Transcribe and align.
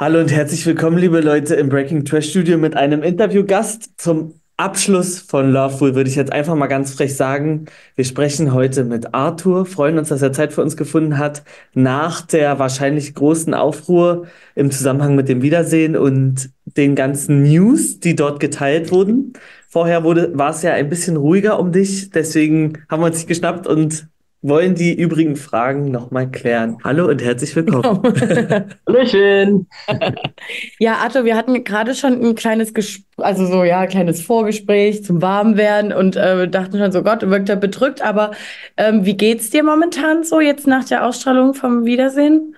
Hallo 0.00 0.20
und 0.20 0.30
herzlich 0.30 0.64
willkommen, 0.64 0.96
liebe 0.96 1.20
Leute, 1.20 1.56
im 1.56 1.70
Breaking 1.70 2.04
Trash 2.04 2.30
Studio 2.30 2.56
mit 2.56 2.76
einem 2.76 3.02
Interviewgast 3.02 4.00
zum 4.00 4.34
Abschluss 4.56 5.18
von 5.18 5.50
Loveful, 5.50 5.96
würde 5.96 6.08
ich 6.08 6.14
jetzt 6.14 6.32
einfach 6.32 6.54
mal 6.54 6.68
ganz 6.68 6.94
frech 6.94 7.16
sagen. 7.16 7.64
Wir 7.96 8.04
sprechen 8.04 8.54
heute 8.54 8.84
mit 8.84 9.12
Arthur, 9.12 9.66
freuen 9.66 9.98
uns, 9.98 10.10
dass 10.10 10.22
er 10.22 10.32
Zeit 10.32 10.52
für 10.52 10.62
uns 10.62 10.76
gefunden 10.76 11.18
hat, 11.18 11.42
nach 11.74 12.20
der 12.20 12.60
wahrscheinlich 12.60 13.12
großen 13.12 13.54
Aufruhr 13.54 14.28
im 14.54 14.70
Zusammenhang 14.70 15.16
mit 15.16 15.28
dem 15.28 15.42
Wiedersehen 15.42 15.96
und 15.96 16.50
den 16.64 16.94
ganzen 16.94 17.42
News, 17.42 17.98
die 17.98 18.14
dort 18.14 18.38
geteilt 18.38 18.92
wurden. 18.92 19.32
Vorher 19.68 20.04
wurde, 20.04 20.30
war 20.38 20.50
es 20.50 20.62
ja 20.62 20.74
ein 20.74 20.88
bisschen 20.88 21.16
ruhiger 21.16 21.58
um 21.58 21.72
dich, 21.72 22.10
deswegen 22.10 22.84
haben 22.88 23.02
wir 23.02 23.06
uns 23.06 23.16
dich 23.16 23.26
geschnappt 23.26 23.66
und 23.66 24.06
wollen 24.40 24.74
die 24.74 24.94
übrigen 24.94 25.36
Fragen 25.36 25.90
nochmal 25.90 26.30
klären. 26.30 26.78
Hallo 26.84 27.08
und 27.08 27.22
herzlich 27.22 27.54
willkommen. 27.56 28.02
Hallöchen. 28.86 29.68
ja, 30.78 30.94
Arthur, 30.98 31.24
wir 31.24 31.36
hatten 31.36 31.64
gerade 31.64 31.94
schon 31.94 32.24
ein 32.24 32.34
kleines 32.36 32.72
Gespräch, 32.72 33.04
also 33.16 33.46
so, 33.46 33.64
ja, 33.64 33.80
ein 33.80 33.88
kleines 33.88 34.22
Vorgespräch 34.22 35.04
zum 35.04 35.20
Warmwerden 35.20 35.92
und 35.92 36.14
äh, 36.14 36.48
dachten 36.48 36.78
schon 36.78 36.92
so, 36.92 37.02
Gott, 37.02 37.28
wirkt 37.28 37.48
er 37.48 37.56
bedrückt, 37.56 38.00
aber 38.00 38.30
ähm, 38.76 39.04
wie 39.04 39.16
geht's 39.16 39.50
dir 39.50 39.64
momentan 39.64 40.22
so 40.22 40.40
jetzt 40.40 40.68
nach 40.68 40.84
der 40.84 41.04
Ausstrahlung 41.04 41.54
vom 41.54 41.84
Wiedersehen? 41.84 42.54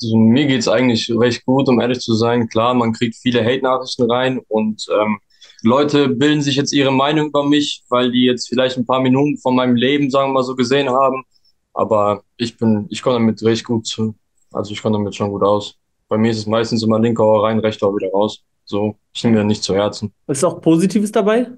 Also, 0.00 0.16
mir 0.16 0.46
geht's 0.46 0.68
eigentlich 0.68 1.12
recht 1.14 1.44
gut, 1.44 1.68
um 1.68 1.80
ehrlich 1.80 2.00
zu 2.00 2.14
sein. 2.14 2.48
Klar, 2.48 2.72
man 2.72 2.92
kriegt 2.92 3.16
viele 3.16 3.44
Hate-Nachrichten 3.44 4.10
rein 4.10 4.40
und 4.48 4.86
ähm, 4.90 5.18
Leute 5.62 6.08
bilden 6.08 6.42
sich 6.42 6.56
jetzt 6.56 6.72
ihre 6.72 6.92
Meinung 6.92 7.28
über 7.28 7.44
mich, 7.44 7.82
weil 7.88 8.12
die 8.12 8.24
jetzt 8.24 8.48
vielleicht 8.48 8.76
ein 8.76 8.86
paar 8.86 9.00
Minuten 9.00 9.38
von 9.38 9.56
meinem 9.56 9.74
Leben, 9.74 10.10
sagen 10.10 10.30
wir 10.30 10.34
mal 10.34 10.42
so, 10.42 10.54
gesehen 10.54 10.88
haben. 10.88 11.24
Aber 11.74 12.22
ich 12.36 12.56
bin, 12.56 12.86
ich 12.90 13.02
komme 13.02 13.16
damit 13.16 13.42
recht 13.42 13.64
gut 13.64 13.86
zu. 13.86 14.14
Also 14.52 14.72
ich 14.72 14.82
komme 14.82 14.96
damit 14.96 15.14
schon 15.14 15.30
gut 15.30 15.42
aus. 15.42 15.76
Bei 16.08 16.16
mir 16.16 16.30
ist 16.30 16.38
es 16.38 16.46
meistens 16.46 16.82
immer 16.82 16.98
linker 16.98 17.24
Ohr 17.24 17.44
rein, 17.44 17.58
rechter 17.58 17.88
Ohr 17.88 17.96
wieder 17.96 18.10
raus. 18.10 18.42
So, 18.64 18.96
ich 19.12 19.24
nehme 19.24 19.38
mir 19.38 19.44
nicht 19.44 19.62
zu 19.62 19.74
Herzen. 19.74 20.12
Ist 20.26 20.44
auch 20.44 20.60
Positives 20.60 21.12
dabei? 21.12 21.50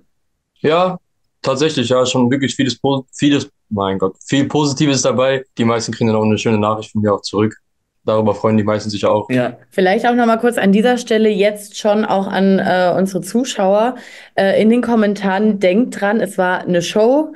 Ja, 0.60 0.98
tatsächlich, 1.42 1.88
ja, 1.88 2.04
schon 2.06 2.30
wirklich 2.30 2.54
vieles, 2.54 2.78
vieles, 3.12 3.50
mein 3.68 3.98
Gott, 3.98 4.16
viel 4.26 4.46
Positives 4.46 5.02
dabei. 5.02 5.44
Die 5.58 5.64
meisten 5.64 5.92
kriegen 5.92 6.08
dann 6.08 6.16
auch 6.16 6.24
eine 6.24 6.38
schöne 6.38 6.58
Nachricht 6.58 6.92
von 6.92 7.02
mir 7.02 7.14
auch 7.14 7.22
zurück 7.22 7.56
darüber 8.04 8.34
freuen 8.34 8.56
die 8.56 8.64
meisten 8.64 8.90
sich 8.90 9.04
auch. 9.04 9.28
Ja. 9.30 9.58
Vielleicht 9.70 10.06
auch 10.06 10.14
nochmal 10.14 10.38
kurz 10.38 10.58
an 10.58 10.72
dieser 10.72 10.98
Stelle 10.98 11.28
jetzt 11.28 11.78
schon 11.78 12.04
auch 12.04 12.26
an 12.26 12.58
äh, 12.58 12.94
unsere 12.96 13.20
Zuschauer 13.20 13.96
äh, 14.34 14.60
in 14.60 14.70
den 14.70 14.82
Kommentaren. 14.82 15.60
Denkt 15.60 16.00
dran, 16.00 16.20
es 16.20 16.38
war 16.38 16.60
eine 16.60 16.82
Show. 16.82 17.34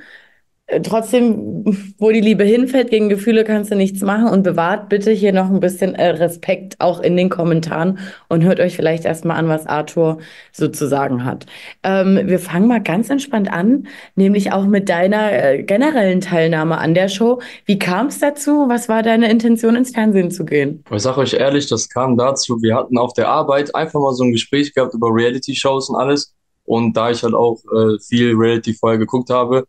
Trotzdem, 0.82 1.62
wo 1.98 2.10
die 2.10 2.22
Liebe 2.22 2.42
hinfällt, 2.42 2.88
gegen 2.88 3.10
Gefühle 3.10 3.44
kannst 3.44 3.70
du 3.70 3.76
nichts 3.76 4.00
machen 4.00 4.28
und 4.28 4.42
bewahrt 4.42 4.88
bitte 4.88 5.10
hier 5.10 5.34
noch 5.34 5.50
ein 5.50 5.60
bisschen 5.60 5.94
äh, 5.94 6.08
Respekt 6.08 6.76
auch 6.80 7.00
in 7.00 7.18
den 7.18 7.28
Kommentaren 7.28 7.98
und 8.30 8.44
hört 8.44 8.60
euch 8.60 8.74
vielleicht 8.74 9.04
erstmal 9.04 9.36
an, 9.36 9.46
was 9.46 9.66
Arthur 9.66 10.18
sozusagen 10.52 11.26
hat. 11.26 11.44
Ähm, 11.82 12.18
wir 12.24 12.38
fangen 12.38 12.66
mal 12.66 12.80
ganz 12.82 13.10
entspannt 13.10 13.52
an, 13.52 13.88
nämlich 14.14 14.52
auch 14.52 14.64
mit 14.64 14.88
deiner 14.88 15.32
äh, 15.32 15.62
generellen 15.62 16.22
Teilnahme 16.22 16.78
an 16.78 16.94
der 16.94 17.08
Show. 17.08 17.42
Wie 17.66 17.78
kam 17.78 18.06
es 18.06 18.18
dazu? 18.18 18.64
Was 18.66 18.88
war 18.88 19.02
deine 19.02 19.30
Intention, 19.30 19.76
ins 19.76 19.90
Fernsehen 19.90 20.30
zu 20.30 20.46
gehen? 20.46 20.82
Ich 20.90 21.02
sage 21.02 21.20
euch 21.20 21.34
ehrlich, 21.34 21.68
das 21.68 21.90
kam 21.90 22.16
dazu, 22.16 22.56
wir 22.62 22.74
hatten 22.74 22.96
auf 22.96 23.12
der 23.12 23.28
Arbeit 23.28 23.74
einfach 23.74 24.00
mal 24.00 24.14
so 24.14 24.24
ein 24.24 24.32
Gespräch 24.32 24.72
gehabt 24.72 24.94
über 24.94 25.08
Reality-Shows 25.10 25.90
und 25.90 25.96
alles. 25.96 26.34
Und 26.64 26.96
da 26.96 27.10
ich 27.10 27.22
halt 27.22 27.34
auch 27.34 27.58
äh, 27.64 27.98
viel 27.98 28.34
Reality 28.34 28.72
vorher 28.72 28.98
geguckt 28.98 29.28
habe, 29.28 29.66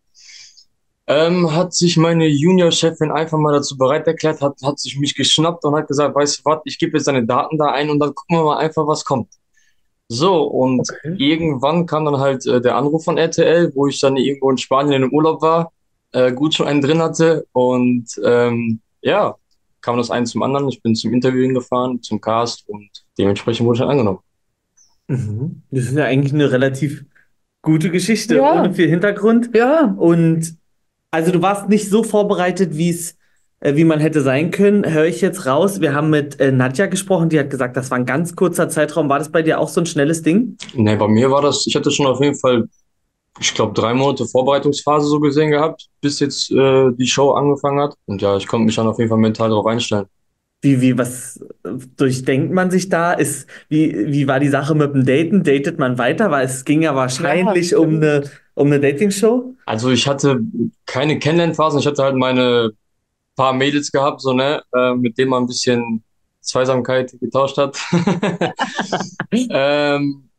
ähm, 1.07 1.53
hat 1.53 1.73
sich 1.73 1.97
meine 1.97 2.27
Junior-Chefin 2.27 3.11
einfach 3.11 3.37
mal 3.37 3.53
dazu 3.53 3.77
bereit 3.77 4.07
erklärt, 4.07 4.41
hat, 4.41 4.55
hat 4.63 4.79
sich 4.79 4.97
mich 4.97 5.15
geschnappt 5.15 5.63
und 5.63 5.75
hat 5.75 5.87
gesagt, 5.87 6.15
weißt 6.15 6.39
du 6.39 6.41
was, 6.45 6.61
ich 6.65 6.79
gebe 6.79 6.97
jetzt 6.97 7.07
deine 7.07 7.25
Daten 7.25 7.57
da 7.57 7.67
ein 7.67 7.89
und 7.89 7.99
dann 7.99 8.15
gucken 8.15 8.37
wir 8.37 8.43
mal 8.43 8.57
einfach, 8.57 8.87
was 8.87 9.05
kommt. 9.05 9.29
So, 10.07 10.43
und 10.43 10.81
okay. 10.81 11.15
irgendwann 11.17 11.85
kam 11.85 12.05
dann 12.05 12.19
halt 12.19 12.45
äh, 12.45 12.61
der 12.61 12.75
Anruf 12.75 13.03
von 13.03 13.17
RTL, 13.17 13.71
wo 13.75 13.87
ich 13.87 13.99
dann 13.99 14.17
irgendwo 14.17 14.51
in 14.51 14.57
Spanien 14.57 15.03
im 15.03 15.11
Urlaub 15.11 15.41
war, 15.41 15.71
äh, 16.11 16.31
gut 16.31 16.53
schon 16.53 16.67
einen 16.67 16.81
drin 16.81 17.01
hatte 17.01 17.45
und 17.51 18.05
ähm, 18.23 18.79
ja, 19.01 19.35
kam 19.81 19.97
das 19.97 20.11
eins 20.11 20.31
zum 20.31 20.41
anderen. 20.43 20.69
Ich 20.69 20.81
bin 20.81 20.95
zum 20.95 21.13
Interview 21.13 21.43
hingefahren, 21.43 22.01
zum 22.01 22.19
Cast 22.21 22.67
und 22.67 22.89
dementsprechend 23.17 23.65
wurde 23.65 23.77
ich 23.77 23.81
dann 23.81 23.89
angenommen. 23.89 24.19
Mhm. 25.07 25.61
Das 25.69 25.85
ist 25.85 25.95
ja 25.95 26.05
eigentlich 26.05 26.33
eine 26.33 26.51
relativ 26.51 27.05
gute 27.61 27.91
Geschichte, 27.91 28.37
ja. 28.37 28.59
ohne 28.59 28.73
viel 28.73 28.89
Hintergrund. 28.89 29.51
Ja. 29.55 29.95
Und 29.97 30.55
also 31.15 31.31
du 31.31 31.41
warst 31.41 31.69
nicht 31.69 31.89
so 31.89 32.03
vorbereitet, 32.03 32.75
wie 32.75 32.89
es 32.89 33.15
äh, 33.61 33.75
wie 33.77 33.85
man 33.85 34.01
hätte 34.01 34.19
sein 34.21 34.51
können, 34.51 34.85
höre 34.85 35.05
ich 35.05 35.21
jetzt 35.21 35.45
raus. 35.45 35.79
Wir 35.79 35.93
haben 35.95 36.09
mit 36.09 36.41
äh, 36.41 36.51
Nadja 36.51 36.87
gesprochen, 36.87 37.29
die 37.29 37.39
hat 37.39 37.49
gesagt, 37.49 37.77
das 37.77 37.89
war 37.89 37.97
ein 37.97 38.05
ganz 38.05 38.35
kurzer 38.35 38.67
Zeitraum. 38.67 39.07
War 39.07 39.19
das 39.19 39.31
bei 39.31 39.41
dir 39.41 39.59
auch 39.59 39.69
so 39.69 39.79
ein 39.79 39.85
schnelles 39.85 40.21
Ding? 40.23 40.57
Nee, 40.73 40.97
bei 40.97 41.07
mir 41.07 41.31
war 41.31 41.41
das, 41.41 41.65
ich 41.65 41.75
hatte 41.75 41.89
schon 41.89 42.05
auf 42.05 42.19
jeden 42.19 42.35
Fall, 42.35 42.67
ich 43.39 43.53
glaube, 43.53 43.73
drei 43.73 43.93
Monate 43.93 44.25
Vorbereitungsphase 44.25 45.07
so 45.07 45.21
gesehen 45.21 45.51
gehabt, 45.51 45.87
bis 46.01 46.19
jetzt 46.19 46.51
äh, 46.51 46.91
die 46.91 47.07
Show 47.07 47.31
angefangen 47.31 47.79
hat. 47.79 47.95
Und 48.07 48.21
ja, 48.21 48.35
ich 48.35 48.45
konnte 48.45 48.65
mich 48.65 48.75
dann 48.75 48.87
auf 48.87 48.99
jeden 48.99 49.09
Fall 49.09 49.17
mental 49.17 49.49
darauf 49.49 49.67
einstellen. 49.67 50.07
Wie, 50.61 50.81
wie, 50.81 50.97
was 50.97 51.39
durchdenkt 51.95 52.51
man 52.51 52.71
sich 52.71 52.89
da? 52.89 53.13
Ist, 53.13 53.47
wie, 53.69 54.11
wie 54.11 54.27
war 54.27 54.41
die 54.41 54.49
Sache 54.49 54.75
mit 54.75 54.93
dem 54.93 55.05
Daten? 55.05 55.43
Datet 55.43 55.79
man 55.79 55.97
weiter? 55.97 56.29
Weil 56.29 56.45
es 56.45 56.65
ging 56.65 56.81
ja 56.81 56.93
wahrscheinlich 56.93 57.71
ja, 57.71 57.77
um 57.77 57.95
eine, 57.95 58.23
um 58.55 58.67
eine 58.67 58.79
Dating-Show. 58.79 59.55
Also 59.65 59.91
ich 59.91 60.07
hatte 60.07 60.39
keine 60.85 61.19
Kennenlernphasen. 61.19 61.79
Ich 61.79 61.87
hatte 61.87 62.03
halt 62.03 62.15
meine 62.15 62.71
paar 63.35 63.53
Mädels 63.53 63.91
gehabt, 63.91 64.21
so, 64.21 64.33
ne, 64.33 64.63
äh, 64.73 64.95
mit 64.95 65.17
denen 65.17 65.29
man 65.29 65.43
ein 65.43 65.47
bisschen 65.47 66.03
Zweisamkeit 66.41 67.15
getauscht 67.19 67.57
hat. 67.57 67.77
ähm, 69.31 70.29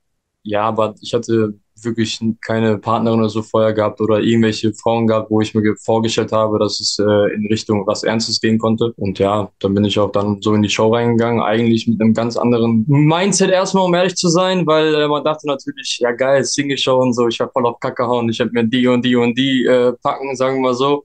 ja, 0.42 0.62
aber 0.62 0.94
ich 1.00 1.12
hatte 1.12 1.58
wirklich 1.82 2.20
keine 2.40 2.78
Partnerin 2.78 3.20
oder 3.20 3.28
so 3.28 3.42
vorher 3.42 3.72
gehabt 3.72 4.00
oder 4.00 4.20
irgendwelche 4.20 4.72
Frauen 4.72 5.06
gehabt, 5.06 5.30
wo 5.30 5.40
ich 5.40 5.54
mir 5.54 5.76
vorgestellt 5.76 6.32
habe, 6.32 6.58
dass 6.58 6.80
es 6.80 6.98
äh, 6.98 7.34
in 7.34 7.46
Richtung 7.46 7.86
was 7.86 8.02
Ernstes 8.02 8.40
gehen 8.40 8.58
konnte. 8.58 8.92
Und 8.96 9.18
ja, 9.18 9.50
dann 9.58 9.74
bin 9.74 9.84
ich 9.84 9.98
auch 9.98 10.10
dann 10.10 10.40
so 10.40 10.54
in 10.54 10.62
die 10.62 10.68
Show 10.68 10.92
reingegangen, 10.92 11.42
eigentlich 11.42 11.86
mit 11.86 12.00
einem 12.00 12.14
ganz 12.14 12.36
anderen 12.36 12.84
Mindset 12.86 13.50
erstmal, 13.50 13.84
um 13.84 13.94
ehrlich 13.94 14.16
zu 14.16 14.28
sein, 14.28 14.66
weil 14.66 14.94
äh, 14.94 15.08
man 15.08 15.24
dachte 15.24 15.46
natürlich, 15.46 15.98
ja 16.00 16.12
geil, 16.12 16.44
Single-Show 16.44 16.98
und 16.98 17.12
so, 17.12 17.28
ich 17.28 17.38
war 17.40 17.50
voll 17.50 17.66
auf 17.66 17.78
Kacke 17.80 18.06
hauen, 18.06 18.28
ich 18.28 18.38
hätte 18.38 18.52
mir 18.52 18.64
die 18.64 18.86
und 18.86 19.04
die 19.04 19.16
und 19.16 19.36
die 19.36 19.64
äh, 19.64 19.92
packen, 20.02 20.34
sagen 20.36 20.56
wir 20.56 20.70
mal 20.70 20.74
so. 20.74 21.04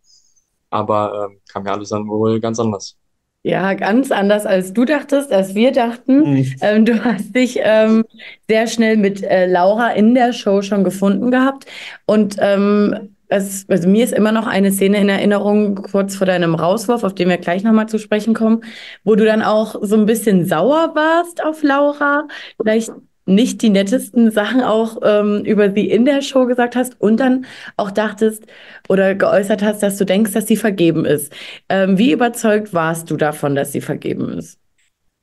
Aber 0.69 1.27
ähm, 1.29 1.39
kam 1.51 1.65
ja 1.65 1.73
alles 1.73 1.89
dann 1.89 2.07
wohl 2.07 2.39
ganz 2.39 2.59
anders. 2.59 2.95
Ja, 3.43 3.73
ganz 3.73 4.11
anders 4.11 4.45
als 4.45 4.71
du 4.71 4.85
dachtest, 4.85 5.31
als 5.31 5.55
wir 5.55 5.71
dachten. 5.71 6.33
Mhm. 6.33 6.55
Ähm, 6.61 6.85
du 6.85 7.03
hast 7.03 7.35
dich 7.35 7.59
ähm, 7.63 8.03
sehr 8.47 8.67
schnell 8.67 8.97
mit 8.97 9.23
äh, 9.23 9.47
Laura 9.47 9.91
in 9.91 10.13
der 10.13 10.31
Show 10.31 10.61
schon 10.61 10.83
gefunden 10.83 11.31
gehabt. 11.31 11.65
Und 12.05 12.35
ähm, 12.39 13.15
es, 13.29 13.65
also 13.67 13.87
mir 13.87 14.03
ist 14.03 14.13
immer 14.13 14.31
noch 14.31 14.45
eine 14.45 14.71
Szene 14.71 14.99
in 14.99 15.09
Erinnerung, 15.09 15.75
kurz 15.75 16.15
vor 16.15 16.27
deinem 16.27 16.53
Rauswurf, 16.53 17.03
auf 17.03 17.15
den 17.15 17.29
wir 17.29 17.37
gleich 17.37 17.63
nochmal 17.63 17.87
zu 17.87 17.97
sprechen 17.97 18.35
kommen, 18.35 18.63
wo 19.03 19.15
du 19.15 19.25
dann 19.25 19.41
auch 19.41 19.75
so 19.81 19.95
ein 19.95 20.05
bisschen 20.05 20.45
sauer 20.45 20.91
warst 20.93 21.43
auf 21.43 21.63
Laura. 21.63 22.27
Vielleicht 22.57 22.91
nicht 23.25 23.61
die 23.61 23.69
nettesten 23.69 24.31
Sachen 24.31 24.61
auch 24.61 24.97
ähm, 25.03 25.43
über 25.45 25.71
sie 25.71 25.89
in 25.89 26.05
der 26.05 26.21
Show 26.21 26.45
gesagt 26.45 26.75
hast 26.75 26.99
und 26.99 27.19
dann 27.19 27.45
auch 27.77 27.91
dachtest 27.91 28.45
oder 28.89 29.15
geäußert 29.15 29.61
hast, 29.61 29.83
dass 29.83 29.97
du 29.97 30.05
denkst, 30.05 30.33
dass 30.33 30.47
sie 30.47 30.57
vergeben 30.57 31.05
ist. 31.05 31.31
Ähm, 31.69 31.97
wie 31.97 32.11
überzeugt 32.11 32.73
warst 32.73 33.11
du 33.11 33.17
davon, 33.17 33.55
dass 33.55 33.71
sie 33.71 33.81
vergeben 33.81 34.29
ist? 34.29 34.59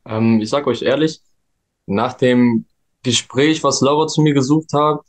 Ähm, 0.07 0.41
ich 0.41 0.49
sag 0.49 0.67
euch 0.67 0.83
ehrlich, 0.83 1.21
nach 1.87 2.15
dem 2.15 2.67
Gespräch, 3.03 3.65
was 3.65 3.81
Laura 3.81 4.07
zu 4.07 4.23
mir 4.23 4.35
gesucht 4.35 4.73
hat, 4.73 5.01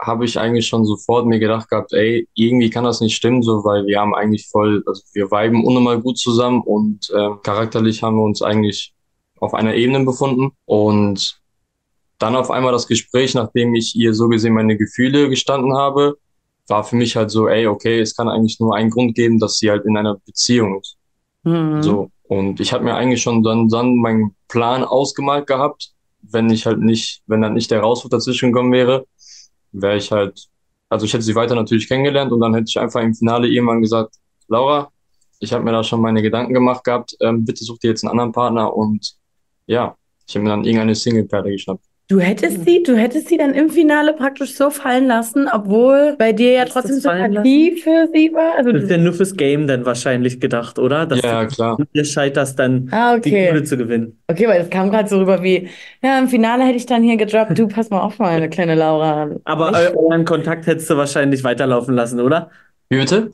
habe 0.00 0.24
ich 0.24 0.38
eigentlich 0.38 0.66
schon 0.66 0.84
sofort 0.84 1.26
mir 1.26 1.40
gedacht 1.40 1.68
gehabt, 1.68 1.92
ey, 1.92 2.28
irgendwie 2.34 2.70
kann 2.70 2.84
das 2.84 3.00
nicht 3.00 3.16
stimmen, 3.16 3.42
so, 3.42 3.64
weil 3.64 3.84
wir 3.86 3.98
haben 3.98 4.14
eigentlich 4.14 4.46
voll, 4.48 4.82
also 4.86 5.02
wir 5.12 5.30
viben 5.30 5.64
unnormal 5.64 6.00
gut 6.00 6.18
zusammen 6.18 6.62
und 6.62 7.10
äh, 7.10 7.30
charakterlich 7.42 8.02
haben 8.02 8.16
wir 8.16 8.22
uns 8.22 8.40
eigentlich 8.40 8.94
auf 9.40 9.54
einer 9.54 9.74
Ebene 9.74 10.04
befunden 10.04 10.52
und 10.66 11.40
dann 12.18 12.36
auf 12.36 12.50
einmal 12.50 12.72
das 12.72 12.86
Gespräch, 12.86 13.34
nachdem 13.34 13.74
ich 13.74 13.94
ihr 13.94 14.14
so 14.14 14.28
gesehen 14.28 14.54
meine 14.54 14.76
Gefühle 14.76 15.28
gestanden 15.28 15.76
habe, 15.76 16.18
war 16.66 16.84
für 16.84 16.96
mich 16.96 17.16
halt 17.16 17.30
so, 17.30 17.48
ey, 17.48 17.66
okay, 17.66 18.00
es 18.00 18.14
kann 18.14 18.28
eigentlich 18.28 18.60
nur 18.60 18.74
einen 18.74 18.90
Grund 18.90 19.14
geben, 19.14 19.38
dass 19.38 19.58
sie 19.58 19.70
halt 19.70 19.84
in 19.86 19.96
einer 19.96 20.16
Beziehung 20.16 20.80
ist. 20.80 20.96
Mhm. 21.44 21.82
So. 21.82 22.10
Und 22.24 22.60
ich 22.60 22.72
habe 22.72 22.84
mir 22.84 22.94
eigentlich 22.94 23.22
schon 23.22 23.42
dann, 23.42 23.68
dann 23.68 23.96
meinen 23.96 24.36
Plan 24.48 24.84
ausgemalt 24.84 25.46
gehabt, 25.46 25.92
wenn 26.20 26.50
ich 26.50 26.66
halt 26.66 26.80
nicht, 26.80 27.22
wenn 27.26 27.40
dann 27.40 27.54
nicht 27.54 27.70
der 27.70 27.80
Rauswurf 27.80 28.10
dazwischen 28.10 28.52
gekommen 28.52 28.72
wäre, 28.72 29.06
wäre 29.72 29.96
ich 29.96 30.12
halt, 30.12 30.46
also 30.88 31.06
ich 31.06 31.12
hätte 31.12 31.22
sie 31.24 31.34
weiter 31.34 31.54
natürlich 31.54 31.88
kennengelernt 31.88 32.32
und 32.32 32.40
dann 32.40 32.54
hätte 32.54 32.66
ich 32.68 32.78
einfach 32.78 33.00
im 33.00 33.14
Finale 33.14 33.48
irgendwann 33.48 33.80
gesagt, 33.80 34.16
Laura, 34.48 34.90
ich 35.40 35.52
habe 35.52 35.64
mir 35.64 35.72
da 35.72 35.84
schon 35.84 36.00
meine 36.00 36.20
Gedanken 36.20 36.52
gemacht 36.52 36.84
gehabt, 36.84 37.16
ähm, 37.20 37.44
bitte 37.44 37.64
such 37.64 37.78
dir 37.78 37.90
jetzt 37.90 38.04
einen 38.04 38.10
anderen 38.10 38.32
Partner 38.32 38.74
und 38.74 39.14
ja, 39.66 39.96
ich 40.26 40.34
habe 40.34 40.44
mir 40.44 40.50
dann 40.50 40.64
irgendeine 40.64 40.94
Single-Perle 40.94 41.52
geschnappt. 41.52 41.84
Du 42.10 42.20
hättest 42.20 42.64
sie, 42.64 42.82
du 42.82 42.96
hättest 42.96 43.28
sie 43.28 43.36
dann 43.36 43.52
im 43.52 43.68
Finale 43.68 44.14
praktisch 44.14 44.54
so 44.54 44.70
fallen 44.70 45.06
lassen, 45.06 45.46
obwohl 45.52 46.16
bei 46.18 46.32
dir 46.32 46.52
ja 46.52 46.64
trotzdem 46.64 47.02
fallen 47.02 47.32
Sympathie 47.34 47.76
für 47.76 48.08
sie 48.14 48.32
war. 48.32 48.56
Also 48.56 48.72
Das 48.72 48.84
ist 48.84 48.90
ja 48.90 48.96
nur 48.96 49.12
fürs 49.12 49.36
Game 49.36 49.66
dann 49.66 49.84
wahrscheinlich 49.84 50.40
gedacht, 50.40 50.78
oder? 50.78 51.04
Dass 51.04 51.20
Ja, 51.20 51.44
du 51.44 51.54
klar. 51.54 51.78
ihr 51.92 52.04
scheiterst, 52.06 52.58
dann 52.58 52.88
ah, 52.92 53.14
die 53.18 53.28
okay. 53.30 53.48
Kohle 53.48 53.64
zu 53.64 53.76
gewinnen. 53.76 54.18
Okay, 54.26 54.48
weil 54.48 54.60
das 54.60 54.70
kam 54.70 54.90
gerade 54.90 55.06
so 55.06 55.18
rüber 55.18 55.42
wie, 55.42 55.68
ja, 56.02 56.18
im 56.18 56.28
Finale 56.28 56.64
hätte 56.64 56.76
ich 56.76 56.86
dann 56.86 57.02
hier 57.02 57.18
gedroppt, 57.18 57.58
du 57.58 57.68
pass 57.68 57.90
mal 57.90 58.00
auf, 58.00 58.18
meine 58.18 58.48
kleine 58.48 58.74
Laura. 58.74 59.28
Aber 59.44 59.72
euren 59.94 60.24
Kontakt 60.24 60.66
hättest 60.66 60.88
du 60.88 60.96
wahrscheinlich 60.96 61.44
weiterlaufen 61.44 61.94
lassen, 61.94 62.20
oder? 62.20 62.50
Wie 62.88 62.98
bitte? 63.00 63.32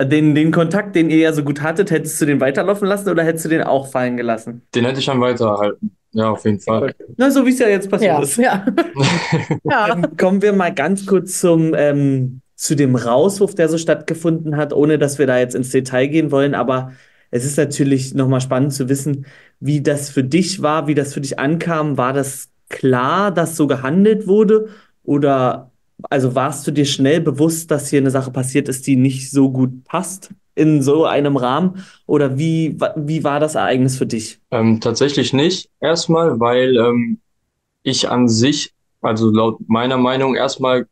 Den, 0.00 0.34
den 0.34 0.50
Kontakt, 0.52 0.94
den 0.96 1.10
ihr 1.10 1.18
ja 1.18 1.32
so 1.32 1.42
gut 1.44 1.60
hattet, 1.60 1.90
hättest 1.90 2.20
du 2.20 2.26
den 2.26 2.40
weiterlaufen 2.40 2.86
lassen 2.88 3.08
oder 3.08 3.24
hättest 3.24 3.44
du 3.46 3.48
den 3.48 3.62
auch 3.62 3.88
fallen 3.88 4.16
gelassen? 4.16 4.62
Den 4.74 4.84
hätte 4.84 5.00
ich 5.00 5.06
dann 5.06 5.20
weiterhalten. 5.20 5.96
Ja, 6.12 6.30
auf 6.30 6.44
jeden 6.44 6.60
Fall. 6.60 6.94
Na, 7.16 7.30
so 7.30 7.44
wie 7.46 7.50
es 7.50 7.58
ja 7.58 7.68
jetzt 7.68 7.90
passiert 7.90 8.12
Ja, 8.12 8.22
ist. 8.22 8.36
ja. 8.36 8.66
Ja. 9.64 9.88
Dann 9.88 10.16
kommen 10.16 10.42
wir 10.42 10.52
mal 10.52 10.72
ganz 10.74 11.06
kurz 11.06 11.40
zum, 11.40 11.74
ähm, 11.74 12.40
zu 12.54 12.76
dem 12.76 12.94
Rauswurf, 12.96 13.54
der 13.54 13.68
so 13.68 13.78
stattgefunden 13.78 14.56
hat, 14.56 14.72
ohne 14.72 14.98
dass 14.98 15.18
wir 15.18 15.26
da 15.26 15.38
jetzt 15.38 15.54
ins 15.54 15.70
Detail 15.70 16.06
gehen 16.08 16.30
wollen. 16.30 16.54
Aber 16.54 16.92
es 17.30 17.44
ist 17.44 17.56
natürlich 17.56 18.14
nochmal 18.14 18.40
spannend 18.40 18.74
zu 18.74 18.88
wissen, 18.88 19.26
wie 19.60 19.80
das 19.82 20.10
für 20.10 20.22
dich 20.24 20.60
war, 20.62 20.86
wie 20.86 20.94
das 20.94 21.14
für 21.14 21.20
dich 21.20 21.38
ankam. 21.38 21.96
War 21.96 22.12
das 22.12 22.50
klar, 22.68 23.30
dass 23.30 23.56
so 23.56 23.66
gehandelt 23.66 24.26
wurde? 24.26 24.68
Oder 25.04 25.70
also 26.10 26.34
warst 26.34 26.66
du 26.66 26.70
dir 26.72 26.84
schnell 26.84 27.20
bewusst, 27.20 27.70
dass 27.70 27.88
hier 27.88 28.00
eine 28.00 28.10
Sache 28.10 28.30
passiert 28.30 28.68
ist, 28.68 28.86
die 28.86 28.96
nicht 28.96 29.30
so 29.30 29.50
gut 29.50 29.84
passt 29.84 30.30
in 30.54 30.82
so 30.82 31.04
einem 31.04 31.36
Rahmen? 31.36 31.84
Oder 32.06 32.38
wie, 32.38 32.78
wie 32.96 33.24
war 33.24 33.40
das 33.40 33.54
Ereignis 33.54 33.96
für 33.96 34.06
dich? 34.06 34.40
Ähm, 34.50 34.80
tatsächlich 34.80 35.32
nicht. 35.32 35.70
Erstmal, 35.80 36.38
weil 36.40 36.76
ähm, 36.76 37.18
ich 37.82 38.08
an 38.08 38.28
sich, 38.28 38.72
also 39.00 39.30
laut 39.30 39.58
meiner 39.66 39.96
Meinung, 39.96 40.34
erstmal 40.34 40.86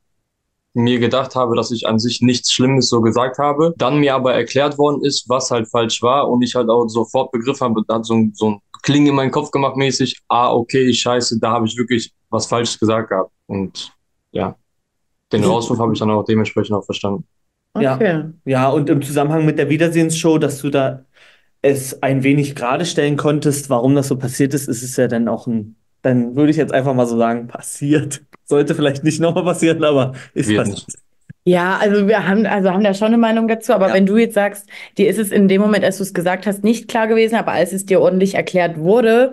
mir 0.73 0.99
gedacht 0.99 1.35
habe, 1.35 1.57
dass 1.57 1.71
ich 1.71 1.87
an 1.89 1.99
sich 1.99 2.21
nichts 2.21 2.53
Schlimmes 2.53 2.89
so 2.89 3.01
gesagt 3.01 3.39
habe. 3.39 3.75
Dann 3.77 3.99
mir 3.99 4.15
aber 4.15 4.35
erklärt 4.35 4.79
worden 4.79 5.05
ist, 5.05 5.29
was 5.29 5.51
halt 5.51 5.69
falsch 5.69 6.01
war 6.03 6.29
und 6.29 6.43
ich 6.43 6.55
halt 6.55 6.69
auch 6.69 6.87
sofort 6.87 7.33
begriffen 7.33 7.65
habe, 7.69 7.83
da 7.89 7.97
hat 7.97 8.07
so 8.07 8.15
ein, 8.15 8.33
so 8.35 8.51
ein 8.51 8.61
Kling 8.83 9.07
in 9.07 9.15
meinen 9.15 9.31
Kopf 9.31 9.51
gemacht 9.51 9.77
mäßig, 9.77 10.21
ah, 10.29 10.53
okay, 10.53 10.93
scheiße, 10.93 11.39
da 11.41 11.51
habe 11.51 11.67
ich 11.67 11.77
wirklich 11.77 12.12
was 12.31 12.47
Falsches 12.47 12.79
gesagt 12.79 13.11
gehabt. 13.11 13.33
Und 13.47 13.93
ja, 14.31 14.57
den 15.33 15.45
Rauswurf 15.45 15.79
habe 15.79 15.93
ich 15.93 15.99
dann 15.99 16.11
auch 16.11 16.25
dementsprechend 16.25 16.75
auch 16.75 16.85
verstanden. 16.85 17.27
Ja. 17.79 17.97
Okay. 17.97 18.33
Ja, 18.45 18.69
und 18.69 18.91
im 18.91 19.03
Zusammenhang 19.03 19.45
mit 19.47 19.59
der 19.59 19.69
Wiedersehensshow, 19.71 20.39
dass 20.39 20.61
du 20.61 20.71
da 20.71 21.05
es 21.63 22.03
ein 22.03 22.23
wenig 22.23 22.55
gerade 22.57 22.87
stellen 22.87 23.17
konntest, 23.17 23.71
warum 23.71 23.95
das 23.95 24.09
so 24.09 24.19
passiert 24.19 24.55
ist, 24.55 24.69
ist 24.69 24.83
es 24.83 24.97
ja 24.97 25.09
dann 25.09 25.29
auch 25.29 25.47
ein, 25.47 25.77
dann 26.03 26.37
würde 26.37 26.51
ich 26.51 26.57
jetzt 26.57 26.73
einfach 26.73 26.95
mal 26.95 27.07
so 27.07 27.19
sagen, 27.19 27.49
passiert. 27.49 28.23
Sollte 28.45 28.75
vielleicht 28.75 29.05
nicht 29.05 29.21
nochmal 29.21 29.45
passieren, 29.45 29.85
aber 29.85 30.15
ist 30.35 30.49
Wird 30.49 30.59
passiert. 30.59 30.89
nicht. 30.89 30.99
Ja, 31.45 31.79
also 31.79 32.07
wir 32.09 32.27
haben, 32.29 32.47
also 32.47 32.71
haben 32.71 32.85
da 32.85 32.93
schon 32.95 33.09
eine 33.09 33.19
Meinung 33.19 33.49
dazu, 33.49 33.73
aber 33.73 33.89
Ja. 33.89 33.95
wenn 33.95 34.07
du 34.07 34.17
jetzt 34.19 34.35
sagst, 34.35 34.69
dir 34.99 35.09
ist 35.09 35.19
es 35.19 35.31
in 35.31 35.49
dem 35.49 35.61
Moment, 35.63 35.85
als 35.85 35.97
du 35.99 36.03
es 36.03 36.13
gesagt 36.15 36.47
hast, 36.47 36.63
nicht 36.65 36.89
klar 36.89 37.07
gewesen, 37.09 37.37
aber 37.37 37.53
als 37.53 37.73
es 37.73 37.87
dir 37.87 38.01
ordentlich 38.01 38.35
erklärt 38.35 38.79
wurde, 38.79 39.33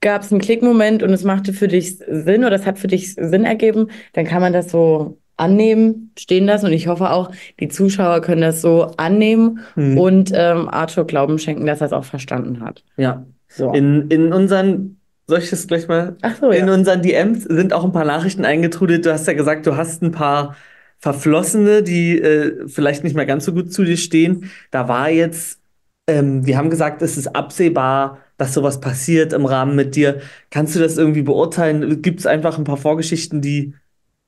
gab 0.00 0.22
es 0.22 0.32
einen 0.32 0.40
Klickmoment 0.40 1.02
und 1.02 1.10
es 1.12 1.24
machte 1.24 1.52
für 1.52 1.68
dich 1.68 1.98
Sinn 1.98 2.44
oder 2.44 2.56
es 2.56 2.66
hat 2.66 2.78
für 2.78 2.88
dich 2.88 3.14
Sinn 3.14 3.44
ergeben, 3.44 3.90
dann 4.14 4.26
kann 4.26 4.42
man 4.42 4.52
das 4.52 4.70
so 4.70 5.18
annehmen, 5.36 6.12
stehen 6.18 6.46
lassen 6.46 6.66
und 6.66 6.72
ich 6.72 6.88
hoffe 6.88 7.10
auch, 7.10 7.30
die 7.60 7.68
Zuschauer 7.68 8.20
können 8.22 8.40
das 8.40 8.62
so 8.62 8.84
annehmen 8.96 9.60
Hm. 9.74 9.98
und 9.98 10.32
ähm, 10.34 10.68
Arthur 10.68 11.06
Glauben 11.06 11.38
schenken, 11.38 11.66
dass 11.66 11.80
er 11.80 11.88
es 11.88 11.92
auch 11.92 12.04
verstanden 12.04 12.60
hat. 12.60 12.84
Ja. 12.96 13.26
So. 13.48 13.72
In, 13.72 14.08
in 14.08 14.32
unseren, 14.32 14.98
soll 15.26 15.38
ich 15.40 15.50
das 15.50 15.66
gleich 15.66 15.88
mal? 15.88 16.16
Ach 16.22 16.36
so, 16.40 16.50
In 16.50 16.68
ja. 16.68 16.74
unseren 16.74 17.02
DMs 17.02 17.44
sind 17.44 17.72
auch 17.72 17.84
ein 17.84 17.92
paar 17.92 18.04
Nachrichten 18.04 18.44
eingetrudelt. 18.44 19.04
Du 19.04 19.12
hast 19.12 19.26
ja 19.26 19.34
gesagt, 19.34 19.66
du 19.66 19.76
hast 19.76 20.02
ein 20.02 20.12
paar 20.12 20.56
Verflossene, 20.98 21.82
die 21.82 22.18
äh, 22.18 22.66
vielleicht 22.68 23.04
nicht 23.04 23.14
mehr 23.14 23.26
ganz 23.26 23.44
so 23.44 23.52
gut 23.52 23.72
zu 23.72 23.84
dir 23.84 23.96
stehen. 23.96 24.50
Da 24.70 24.88
war 24.88 25.10
jetzt, 25.10 25.60
ähm, 26.06 26.46
wir 26.46 26.56
haben 26.56 26.70
gesagt, 26.70 27.02
es 27.02 27.16
ist 27.16 27.28
absehbar, 27.36 28.18
dass 28.38 28.54
sowas 28.54 28.80
passiert 28.80 29.32
im 29.32 29.44
Rahmen 29.46 29.76
mit 29.76 29.96
dir. 29.96 30.20
Kannst 30.50 30.74
du 30.74 30.78
das 30.80 30.96
irgendwie 30.98 31.22
beurteilen? 31.22 32.02
Gibt 32.02 32.20
es 32.20 32.26
einfach 32.26 32.58
ein 32.58 32.64
paar 32.64 32.76
Vorgeschichten, 32.76 33.40
die 33.40 33.74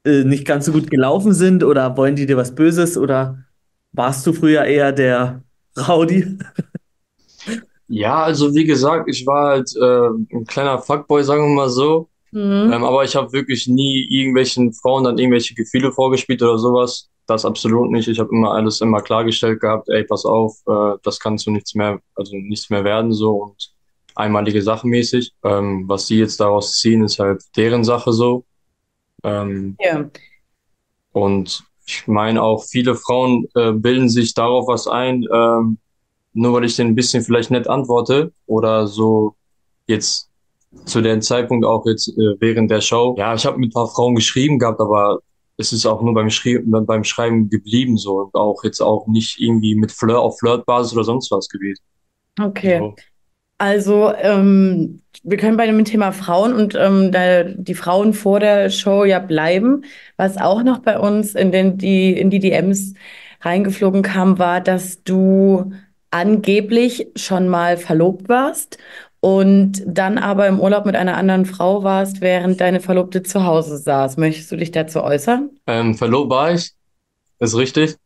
äh, 0.05 0.25
nicht 0.25 0.47
ganz 0.47 0.67
so 0.67 0.73
gut 0.73 0.91
gelaufen 0.91 1.33
sind 1.33 1.65
oder 1.65 1.97
wollen 1.97 2.17
die 2.17 2.27
dir 2.27 2.37
was 2.37 2.55
Böses 2.55 2.97
oder 2.97 3.39
warst 3.93 4.27
du 4.27 4.33
früher 4.33 4.65
eher 4.65 4.93
der 4.93 5.43
Rowdy? 5.77 6.39
Ja, 7.89 8.23
also 8.23 8.55
wie 8.55 8.65
gesagt, 8.65 9.09
ich 9.09 9.27
war 9.27 9.49
halt 9.49 9.75
äh, 9.75 10.37
ein 10.37 10.45
kleiner 10.45 10.79
Fuckboy, 10.79 11.25
sagen 11.25 11.49
wir 11.49 11.55
mal 11.55 11.71
so. 11.71 12.11
Mhm. 12.33 12.71
Ähm, 12.73 12.85
aber 12.85 13.05
ich 13.05 13.17
habe 13.17 13.33
wirklich 13.33 13.67
nie 13.67 14.07
irgendwelchen 14.11 14.73
Frauen 14.75 15.05
dann 15.05 15.19
irgendwelche 15.19 15.55
Gefühle 15.55 15.93
vorgespielt 15.93 16.43
oder 16.43 16.59
sowas. 16.59 17.09
Das 17.27 17.45
absolut 17.45 17.91
nicht. 17.91 18.09
Ich 18.09 18.19
habe 18.21 18.31
immer 18.31 18.53
alles 18.53 18.81
immer 18.83 19.01
klargestellt 19.01 19.61
gehabt, 19.61 19.89
ey, 19.89 20.05
pass 20.05 20.25
auf, 20.27 20.59
äh, 20.67 20.99
das 21.03 21.19
kann 21.19 21.39
zu 21.39 21.51
nichts 21.51 21.75
mehr, 21.75 22.01
also 22.15 22.37
nichts 22.37 22.69
mehr 22.71 22.85
werden 22.85 23.13
so 23.13 23.37
und 23.37 23.73
einmalige 24.15 24.63
Sache 24.63 24.87
mäßig. 24.87 25.33
Ähm, 25.45 25.85
was 25.89 26.07
die 26.07 26.19
jetzt 26.19 26.41
daraus 26.41 26.73
ziehen, 26.79 27.05
ist 27.05 27.19
halt 27.19 27.43
deren 27.57 27.85
Sache 27.85 28.13
so. 28.13 28.45
Ähm, 29.25 29.77
Ja. 29.81 30.09
und 31.13 31.63
ich 31.87 32.07
meine 32.07 32.43
auch, 32.43 32.65
viele 32.65 32.95
Frauen 32.95 33.47
äh, 33.55 33.73
bilden 33.73 34.09
sich 34.09 34.35
darauf 34.35 34.69
was 34.69 34.87
ein, 34.87 35.25
ähm, 35.33 35.79
nur 36.35 36.53
weil 36.53 36.65
ich 36.65 36.77
denen 36.77 36.91
ein 36.91 36.95
bisschen 36.95 37.23
vielleicht 37.25 37.51
nett 37.51 37.67
antworte 37.67 38.33
oder 38.47 38.87
so 38.87 39.35
jetzt 39.87 40.29
zu 40.85 41.01
dem 41.01 41.23
Zeitpunkt 41.23 41.65
auch 41.65 41.87
jetzt 41.87 42.09
äh, 42.09 42.37
während 42.41 42.71
der 42.71 42.83
Show. 42.83 43.17
Ja, 43.19 43.35
ich 43.35 43.47
habe 43.47 43.59
mit 43.59 43.71
ein 43.71 43.73
paar 43.73 43.89
Frauen 43.89 44.15
geschrieben 44.15 44.59
gehabt, 44.59 44.81
aber 44.81 45.21
es 45.57 45.73
ist 45.73 45.87
auch 45.87 46.03
nur 46.03 46.15
beim 46.15 46.31
Schreiben, 46.31 46.71
beim 46.87 47.05
Schreiben 47.05 47.49
geblieben 47.49 47.97
so 47.97 48.21
und 48.21 48.35
auch 48.35 48.63
jetzt 48.65 48.81
auch 48.81 49.07
nicht 49.07 49.41
irgendwie 49.41 49.75
mit 49.75 49.91
Flirt 49.91 50.17
auf 50.19 50.39
Flirtbasis 50.39 50.93
oder 50.93 51.05
sonst 51.05 51.31
was 51.31 51.49
gewesen. 51.49 51.83
Okay. 52.39 52.79
So. 52.79 52.95
Also, 53.59 54.13
ähm, 54.15 55.03
wir 55.25 55.37
können 55.37 55.57
bei 55.57 55.67
dem 55.67 55.85
Thema 55.85 56.13
Frauen 56.13 56.55
und 56.55 56.77
ähm, 56.77 57.11
da, 57.11 57.43
die 57.43 57.75
Frauen 57.75 58.15
vor 58.15 58.39
der 58.39 58.71
Show 58.71 59.05
ja 59.05 59.19
bleiben. 59.19 59.85
Was 60.17 60.37
auch 60.37 60.63
noch 60.63 60.79
bei 60.79 60.99
uns 60.99 61.35
in 61.35 61.51
den, 61.51 61.77
die, 61.77 62.13
in 62.13 62.31
die 62.31 62.39
DMs 62.39 62.95
reingeflogen 63.41 64.03
kam, 64.03 64.39
war, 64.39 64.61
dass 64.61 65.03
du 65.03 65.73
angeblich 66.11 67.09
schon 67.17 67.49
mal 67.49 67.77
verlobt 67.77 68.29
warst 68.29 68.79
und 69.21 69.83
dann 69.87 70.19
aber 70.19 70.47
im 70.47 70.61
Urlaub 70.61 70.87
mit 70.87 70.95
einer 70.95 71.17
anderen 71.17 71.45
Frau 71.45 71.83
warst, 71.83 72.21
während 72.21 72.61
deine 72.61 72.81
Verlobte 72.81 73.23
zu 73.23 73.45
Hause 73.45 73.77
saß. 73.77 74.17
Möchtest 74.17 74.53
du 74.53 74.57
dich 74.57 74.71
dazu 74.71 75.03
äußern? 75.03 75.51
Ähm, 75.67 75.95
verlobt 75.95 76.31
war 76.31 76.53
ich, 76.53 76.71
ist 77.41 77.57
richtig. 77.57 77.97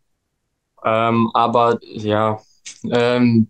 Ähm, 0.85 1.31
aber 1.35 1.79
ja, 1.83 2.41
ähm, 2.91 3.49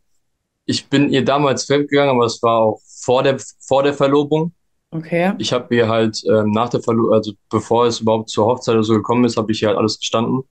ich 0.73 0.89
bin 0.89 1.11
ihr 1.11 1.23
damals 1.25 1.67
fremdgegangen, 1.67 2.17
aber 2.17 2.25
es 2.25 2.43
war 2.43 2.61
auch 2.61 2.81
vor 3.05 3.23
der, 3.23 3.39
vor 3.61 3.83
der 3.83 3.93
Verlobung. 3.93 4.53
Okay. 4.91 5.35
Ich 5.39 5.53
habe 5.53 5.75
ihr 5.75 5.89
halt 5.89 6.23
ähm, 6.27 6.51
nach 6.51 6.71
der 6.71 6.83
Verlobung, 6.83 7.13
also 7.13 7.33
bevor 7.51 7.87
es 7.87 8.01
überhaupt 8.01 8.31
zur 8.31 8.47
Hochzeit 8.47 8.75
oder 8.75 8.85
so 8.85 8.95
gekommen 8.95 9.25
ist, 9.25 9.37
habe 9.37 9.53
ich 9.53 9.63
ihr 9.63 9.69
halt 9.69 9.79
alles 9.79 9.99
gestanden. 9.99 10.43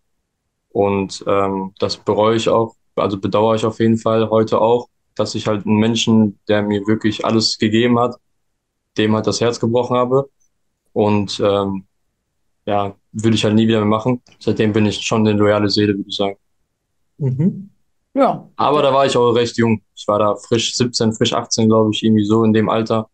Und 0.69 1.23
ähm, 1.27 1.73
das 1.79 1.97
bereue 1.97 2.35
ich 2.35 2.49
auch, 2.49 2.75
also 2.95 3.19
bedauere 3.19 3.55
ich 3.55 3.65
auf 3.65 3.79
jeden 3.79 3.97
Fall 3.97 4.29
heute 4.29 4.61
auch, 4.61 4.89
dass 5.15 5.33
ich 5.33 5.47
halt 5.47 5.65
einen 5.65 5.77
Menschen, 5.77 6.39
der 6.47 6.61
mir 6.61 6.85
wirklich 6.85 7.25
alles 7.25 7.57
gegeben 7.57 7.99
hat, 7.99 8.15
dem 8.97 9.15
halt 9.15 9.25
das 9.25 9.41
Herz 9.41 9.59
gebrochen 9.59 9.97
habe. 9.97 10.29
Und 10.93 11.41
ähm, 11.43 11.85
ja, 12.65 12.95
würde 13.11 13.35
ich 13.35 13.43
halt 13.43 13.55
nie 13.55 13.67
wieder 13.67 13.79
mehr 13.79 13.87
machen. 13.87 14.21
Seitdem 14.39 14.71
bin 14.71 14.85
ich 14.85 15.01
schon 15.01 15.27
eine 15.27 15.37
loyale 15.37 15.69
Seele, 15.69 15.95
würde 15.95 16.09
ich 16.09 16.15
sagen. 16.15 16.37
Mhm. 17.17 17.70
Ja. 18.13 18.49
Aber 18.57 18.81
da 18.81 18.93
war 18.93 19.05
ich 19.05 19.15
auch 19.15 19.31
recht 19.31 19.57
jung. 19.57 19.81
Ich 19.95 20.07
war 20.07 20.19
da 20.19 20.35
frisch 20.35 20.75
17, 20.75 21.13
frisch 21.13 21.33
18, 21.33 21.67
glaube 21.69 21.91
ich, 21.93 22.03
irgendwie 22.03 22.25
so 22.25 22.43
in 22.43 22.53
dem 22.53 22.69
Alter. 22.69 23.09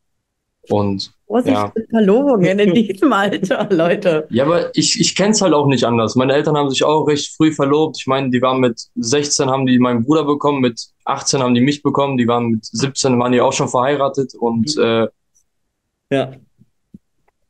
Und 0.69 1.13
Vorsicht 1.27 1.55
Ja. 1.55 1.71
mit 1.75 1.89
Verlobungen 1.89 2.59
in 2.59 2.73
diesem 2.87 3.13
Alter, 3.13 3.67
Leute. 3.71 4.27
ja, 4.31 4.43
aber 4.45 4.75
ich, 4.75 4.99
ich 4.99 5.15
kenne 5.15 5.31
es 5.31 5.41
halt 5.41 5.53
auch 5.53 5.67
nicht 5.67 5.83
anders. 5.85 6.15
Meine 6.15 6.33
Eltern 6.33 6.57
haben 6.57 6.69
sich 6.69 6.83
auch 6.83 7.05
recht 7.07 7.33
früh 7.37 7.53
verlobt. 7.53 7.97
Ich 7.99 8.07
meine, 8.07 8.29
die 8.31 8.41
waren 8.41 8.59
mit 8.59 8.81
16, 8.95 9.49
haben 9.49 9.65
die 9.65 9.79
meinen 9.79 10.03
Bruder 10.03 10.25
bekommen, 10.25 10.59
mit 10.61 10.81
18 11.05 11.41
haben 11.41 11.53
die 11.53 11.61
mich 11.61 11.83
bekommen, 11.83 12.17
die 12.17 12.27
waren 12.27 12.47
mit 12.49 12.65
17, 12.65 13.17
waren 13.19 13.31
die 13.31 13.39
auch 13.41 13.53
schon 13.53 13.69
verheiratet 13.69 14.33
und 14.35 14.75
äh, 14.77 15.07
Ja. 16.09 16.31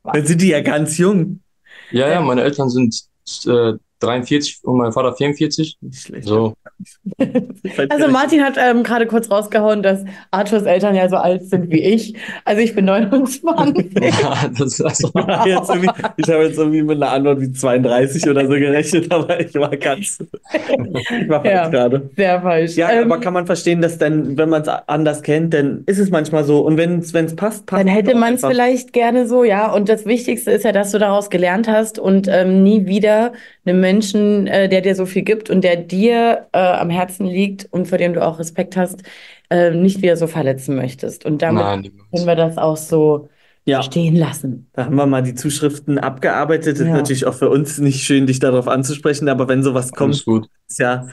Dann 0.04 0.26
sind 0.26 0.40
die 0.40 0.48
ja 0.48 0.60
ganz 0.60 0.96
jung. 0.98 1.40
ja, 1.90 2.08
ja, 2.08 2.20
meine 2.20 2.42
Eltern 2.42 2.70
sind 2.70 2.94
äh, 3.46 3.72
43 4.00 4.60
und 4.64 4.78
mein 4.78 4.92
Vater 4.92 5.14
44. 5.14 5.78
Nicht 5.80 6.02
schlecht. 6.02 6.28
So, 6.28 6.54
Also 7.88 8.08
Martin 8.08 8.42
hat 8.42 8.54
ähm, 8.56 8.82
gerade 8.82 9.06
kurz 9.06 9.30
rausgehauen, 9.30 9.82
dass 9.82 10.04
Arthurs 10.30 10.62
Eltern 10.64 10.94
ja 10.94 11.08
so 11.08 11.16
alt 11.16 11.48
sind 11.48 11.70
wie 11.70 11.80
ich. 11.80 12.14
Also 12.44 12.62
ich 12.62 12.74
bin 12.74 12.84
29. 12.84 13.90
ja, 14.00 14.48
das 14.56 14.80
also, 14.80 15.10
Jetzt 15.44 15.70
ich 16.16 16.28
habe 16.30 16.44
jetzt 16.44 16.58
irgendwie 16.58 16.82
mit 16.82 17.02
einer 17.02 17.10
Antwort 17.12 17.40
wie 17.40 17.52
32 17.52 18.28
oder 18.28 18.42
so 18.42 18.52
gerechnet, 18.52 19.10
aber 19.12 19.40
ich 19.40 19.54
war 19.54 19.76
ganz. 19.76 20.18
Ich 20.52 21.28
war 21.28 21.42
falsch 21.42 21.52
Ja. 21.52 21.68
gerade. 21.68 22.10
Sehr 22.16 22.42
falsch. 22.42 22.76
Ja, 22.76 22.90
Ähm, 22.90 23.10
aber 23.10 23.20
kann 23.20 23.34
man 23.34 23.46
verstehen, 23.46 23.80
dass 23.80 23.98
dann, 23.98 24.36
wenn 24.38 24.48
man 24.48 24.62
es 24.62 24.68
anders 24.68 25.22
kennt, 25.22 25.54
dann 25.54 25.82
ist 25.86 25.98
es 25.98 26.10
manchmal 26.10 26.44
so. 26.44 26.60
Und 26.60 26.76
wenn 26.76 27.00
es 27.00 27.12
passt, 27.12 27.66
passt 27.66 27.72
Dann 27.72 27.88
hätte 27.88 28.14
man 28.14 28.34
es 28.34 28.44
vielleicht 28.44 28.92
gerne 28.92 29.26
so, 29.26 29.42
ja. 29.42 29.72
Und 29.72 29.88
das 29.88 30.06
Wichtigste 30.06 30.52
ist 30.52 30.64
ja, 30.64 30.72
dass 30.72 30.92
du 30.92 30.98
daraus 30.98 31.30
gelernt 31.30 31.68
hast 31.68 31.98
und 31.98 32.28
ähm, 32.28 32.62
nie 32.62 32.86
wieder 32.86 33.32
einem 33.68 33.80
Menschen, 33.88 34.46
äh, 34.46 34.68
der 34.68 34.80
dir 34.82 34.94
so 34.94 35.06
viel 35.06 35.22
gibt 35.22 35.50
und 35.50 35.62
der 35.62 35.76
dir 35.76 36.48
äh, 36.52 36.58
am 36.58 36.90
Herzen 36.90 37.26
liegt 37.26 37.66
und 37.72 37.86
vor 37.88 37.98
dem 37.98 38.12
du 38.14 38.24
auch 38.24 38.38
Respekt 38.38 38.76
hast, 38.76 39.02
äh, 39.50 39.70
nicht 39.70 40.02
wieder 40.02 40.16
so 40.16 40.26
verletzen 40.26 40.76
möchtest. 40.76 41.24
Und 41.24 41.42
damit 41.42 41.64
nein, 41.64 41.82
können 42.12 42.26
wir 42.26 42.36
das 42.36 42.58
auch 42.58 42.76
so 42.76 43.28
Ja, 43.64 43.82
stehen 43.82 44.16
lassen. 44.16 44.70
da 44.72 44.84
haben 44.86 44.96
wir 44.96 45.06
mal 45.06 45.22
die 45.22 45.34
Zuschriften 45.34 45.98
abgearbeitet. 45.98 46.76
Das 46.76 46.80
ist 46.80 46.86
Ja. 46.88 46.96
natürlich 46.96 47.26
auch 47.26 47.34
für 47.34 47.50
uns 47.50 47.78
nicht 47.78 48.02
schön, 48.04 48.26
dich 48.26 48.38
darauf 48.38 48.68
anzusprechen, 48.68 49.28
aber 49.28 49.48
wenn 49.48 49.62
sowas 49.62 49.92
kommt, 49.92 50.24
ist 50.68 50.78
ja, 50.78 51.08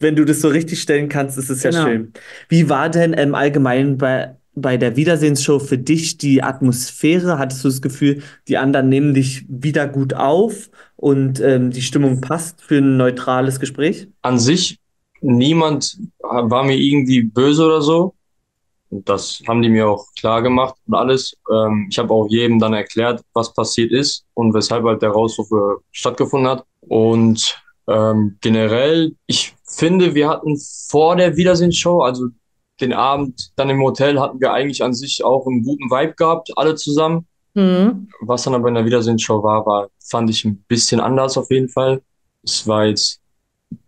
wenn 0.00 0.16
du 0.16 0.24
das 0.24 0.40
so 0.40 0.48
richtig 0.48 0.82
stellen 0.82 1.08
kannst, 1.08 1.38
ist 1.38 1.50
es 1.50 1.62
ja 1.62 1.70
Genau. 1.70 1.84
schön. 1.84 2.12
Wie 2.48 2.68
war 2.68 2.90
denn 2.90 3.12
im 3.14 3.34
Allgemeinen 3.34 3.98
bei, 3.98 4.36
bei 4.56 4.78
der 4.78 4.96
Wiedersehensshow 4.96 5.60
für 5.60 5.78
dich 5.78 6.18
die 6.18 6.42
Atmosphäre? 6.42 7.38
Hattest 7.38 7.62
du 7.62 7.68
das 7.68 7.82
Gefühl, 7.82 8.22
die 8.48 8.56
anderen 8.56 8.88
nehmen 8.88 9.14
dich 9.14 9.44
wieder 9.48 9.86
gut 9.86 10.14
auf 10.14 10.70
und 10.96 11.40
ähm, 11.40 11.70
die 11.70 11.82
Stimmung 11.82 12.20
passt 12.20 12.62
für 12.62 12.78
ein 12.78 12.96
neutrales 12.96 13.60
Gespräch? 13.60 14.08
An 14.22 14.38
sich, 14.38 14.80
niemand 15.20 15.98
war 16.20 16.64
mir 16.64 16.76
irgendwie 16.76 17.22
böse 17.22 17.66
oder 17.66 17.82
so. 17.82 18.14
Das 18.90 19.42
haben 19.46 19.62
die 19.62 19.68
mir 19.68 19.88
auch 19.88 20.06
klar 20.18 20.42
gemacht 20.42 20.74
und 20.86 20.94
alles. 20.94 21.36
Ähm, 21.52 21.88
ich 21.90 21.98
habe 21.98 22.12
auch 22.14 22.26
jedem 22.28 22.58
dann 22.58 22.72
erklärt, 22.72 23.20
was 23.34 23.52
passiert 23.52 23.92
ist 23.92 24.24
und 24.34 24.54
weshalb 24.54 24.84
halt 24.84 25.02
der 25.02 25.10
Rausruf 25.10 25.50
äh, 25.50 25.80
stattgefunden 25.92 26.48
hat. 26.48 26.64
Und 26.80 27.62
ähm, 27.88 28.38
generell, 28.40 29.14
ich 29.26 29.54
finde, 29.64 30.14
wir 30.14 30.28
hatten 30.28 30.56
vor 30.88 31.16
der 31.16 31.36
Wiedersehensshow, 31.36 32.00
also 32.00 32.28
den 32.80 32.92
Abend 32.92 33.52
dann 33.56 33.70
im 33.70 33.80
Hotel, 33.82 34.20
hatten 34.20 34.40
wir 34.40 34.52
eigentlich 34.52 34.82
an 34.84 34.92
sich 34.94 35.24
auch 35.24 35.46
einen 35.46 35.62
guten 35.64 35.90
Vibe 35.90 36.14
gehabt, 36.14 36.50
alle 36.56 36.74
zusammen. 36.74 37.26
Mhm. 37.54 38.08
Was 38.20 38.42
dann 38.42 38.54
aber 38.54 38.68
in 38.68 38.74
der 38.74 38.84
Wiedersehensshow 38.84 39.42
war, 39.42 39.64
war, 39.64 39.88
fand 40.04 40.28
ich 40.30 40.44
ein 40.44 40.62
bisschen 40.68 41.00
anders 41.00 41.38
auf 41.38 41.50
jeden 41.50 41.68
Fall. 41.70 42.02
Es 42.44 42.66
war 42.66 42.84
jetzt 42.86 43.20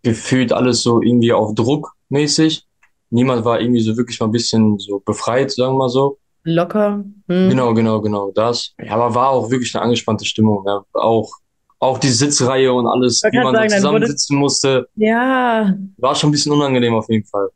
gefühlt 0.02 0.52
alles 0.52 0.83
so 0.83 1.02
irgendwie 1.02 1.33
auf 1.33 1.54
Druck 1.54 1.92
mäßig. 2.09 2.64
Niemand 3.11 3.45
war 3.45 3.61
irgendwie 3.61 3.80
so 3.80 3.97
wirklich 3.97 4.18
mal 4.21 4.26
ein 4.26 4.33
bisschen 4.33 4.78
so 4.78 5.00
befreit, 5.04 5.50
sagen 5.50 5.75
wir 5.75 5.78
mal 5.78 5.88
so. 5.88 6.18
Locker. 6.45 7.04
Mhm. 7.26 7.49
Genau, 7.50 7.75
genau, 7.75 8.00
genau, 8.00 8.30
das. 8.35 8.75
Ja, 8.83 8.92
aber 8.95 9.14
war 9.14 9.30
auch 9.30 9.50
wirklich 9.50 9.75
eine 9.75 9.85
angespannte 9.85 10.25
Stimmung. 10.25 10.64
Ja. 10.66 10.83
Auch, 10.95 11.30
auch 11.78 11.99
die 11.99 12.09
Sitzreihe 12.09 12.73
und 12.73 12.87
alles, 12.87 13.23
wie 13.30 13.37
man 13.38 13.54
sagen, 13.54 13.54
dann 13.54 13.71
wurde- 13.71 13.76
zusammensitzen 13.76 14.37
musste, 14.38 14.88
Ja. 14.97 15.75
war 15.99 16.14
schon 16.14 16.28
ein 16.28 16.33
bisschen 16.33 16.52
unangenehm 16.52 16.95
auf 16.95 17.09
jeden 17.11 17.26
Fall. 17.26 17.49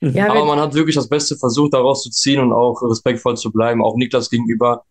Ja, 0.00 0.30
Aber 0.30 0.44
man 0.44 0.60
hat 0.60 0.74
wirklich 0.74 0.94
das 0.94 1.08
Beste 1.08 1.36
versucht, 1.36 1.72
daraus 1.74 2.02
zu 2.02 2.10
ziehen 2.10 2.40
und 2.40 2.52
auch 2.52 2.82
respektvoll 2.82 3.36
zu 3.36 3.50
bleiben, 3.50 3.82
auch 3.82 3.96
Niklas 3.96 4.28
gegenüber. 4.28 4.84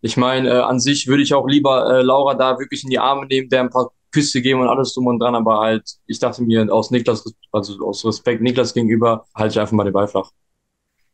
Ich 0.00 0.16
meine, 0.16 0.48
äh, 0.48 0.60
an 0.60 0.80
sich 0.80 1.06
würde 1.06 1.22
ich 1.22 1.34
auch 1.34 1.46
lieber 1.46 1.98
äh, 1.98 2.02
Laura 2.02 2.34
da 2.34 2.58
wirklich 2.58 2.84
in 2.84 2.90
die 2.90 2.98
Arme 2.98 3.26
nehmen, 3.26 3.48
der 3.48 3.60
ein 3.60 3.70
paar 3.70 3.90
Küsse 4.12 4.40
geben 4.40 4.60
und 4.60 4.68
alles 4.68 4.94
drum 4.94 5.08
und 5.08 5.18
dran, 5.18 5.34
aber 5.34 5.60
halt, 5.60 5.82
ich 6.06 6.18
dachte 6.18 6.42
mir 6.42 6.72
aus 6.72 6.90
Niklas, 6.90 7.24
also 7.52 7.86
aus 7.86 8.04
Respekt 8.04 8.40
Niklas 8.40 8.72
gegenüber, 8.72 9.26
halte 9.34 9.52
ich 9.52 9.60
einfach 9.60 9.72
mal 9.72 9.84
den 9.84 9.92
Ball 9.92 10.08
flach. 10.08 10.30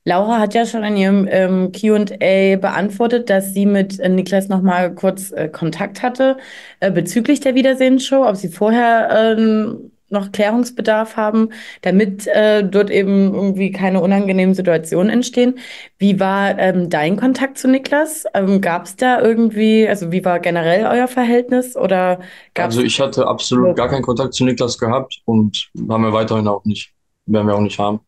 Laura 0.05 0.41
hat 0.41 0.55
ja 0.55 0.67
schon 0.67 0.83
in 0.83 0.97
ihrem 0.97 1.29
ähm, 1.31 1.73
Q&A 1.73 2.57
beantwortet, 2.57 3.31
dass 3.31 3.55
sie 3.55 3.67
mit 3.67 4.01
äh, 4.01 4.09
Niklas 4.09 4.49
nochmal 4.49 4.95
kurz 4.95 5.31
äh, 5.31 5.49
Kontakt 5.49 6.03
hatte 6.03 6.39
äh, 6.81 6.91
bezüglich 6.91 7.39
der 7.39 7.55
Wiedersehensshow, 7.55 8.27
ob 8.27 8.37
sie 8.37 8.49
vorher 8.49 9.37
ähm, 9.39 9.92
noch 10.13 10.33
Klärungsbedarf 10.33 11.17
haben, 11.17 11.51
damit 11.83 12.27
äh, 12.27 12.63
dort 12.63 12.91
eben 12.91 13.35
irgendwie 13.35 13.73
keine 13.73 14.01
unangenehmen 14.01 14.55
Situationen 14.55 15.11
entstehen. 15.11 15.59
Wie 15.99 16.21
war 16.21 16.59
ähm, 16.59 16.91
dein 16.91 17.17
Kontakt 17.17 17.59
zu 17.59 17.69
Niklas? 17.69 18.25
Ähm, 18.35 18.61
gab 18.61 18.85
es 18.85 18.97
da 18.97 19.21
irgendwie, 19.21 19.89
also 19.89 20.13
wie 20.13 20.25
war 20.25 20.41
generell 20.41 20.87
euer 20.87 21.09
Verhältnis 21.09 21.77
oder 21.77 22.21
gab 22.55 22.71
es 22.71 22.77
Also 22.77 22.83
ich 22.83 23.01
hatte 23.01 23.27
absolut 23.27 23.77
gar 23.77 23.89
keinen 23.89 24.03
Kontakt 24.03 24.35
zu 24.35 24.45
Niklas 24.45 24.79
gehabt 24.79 25.21
und 25.25 25.71
haben 25.89 26.05
wir 26.05 26.13
weiterhin 26.13 26.47
auch 26.49 26.65
nicht, 26.65 26.93
werden 27.27 27.47
wir 27.47 27.55
auch 27.55 27.61
nicht 27.61 27.79
haben. 27.79 28.01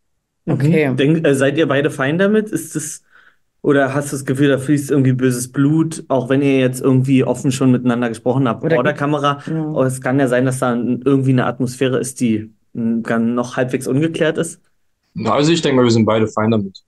Okay. 0.47 0.89
Mhm. 0.89 0.97
Denk, 0.97 1.27
äh, 1.27 1.35
seid 1.35 1.57
ihr 1.57 1.67
beide 1.67 1.91
fein 1.91 2.19
damit? 2.19 2.51
Ist 2.51 2.77
das, 2.77 3.03
oder 3.64 3.94
hast 3.94 4.12
du 4.12 4.16
das 4.16 4.26
Gefühl, 4.26 4.49
da 4.49 4.59
fließt 4.59 4.90
irgendwie 4.90 5.14
böses 5.14 5.50
Blut, 5.50 6.04
auch 6.09 6.28
wenn 6.28 6.42
ihr 6.42 6.59
jetzt 6.59 6.83
irgendwie 6.83 7.25
offen 7.25 7.50
schon 7.50 7.71
miteinander 7.73 8.11
gesprochen 8.11 8.47
habt 8.47 8.62
Oder 8.62 8.75
vor 8.75 8.85
der 8.85 8.92
Kamera? 8.92 9.40
Ja. 9.47 9.68
Aber 9.68 9.87
es 9.87 10.02
kann 10.02 10.21
ja 10.21 10.28
sein, 10.28 10.44
dass 10.44 10.59
da 10.59 10.75
irgendwie 10.75 11.30
eine 11.30 11.47
Atmosphäre 11.47 11.99
ist, 11.99 12.21
die 12.21 12.52
dann 12.75 13.35
noch 13.35 13.56
halbwegs 13.56 13.87
ungeklärt 13.87 14.37
ist. 14.37 14.61
Also 15.25 15.50
ich 15.50 15.62
denke 15.62 15.76
mal, 15.76 15.85
wir 15.85 15.90
sind 15.90 16.04
beide 16.04 16.28
fein 16.28 16.50
damit. 16.50 16.83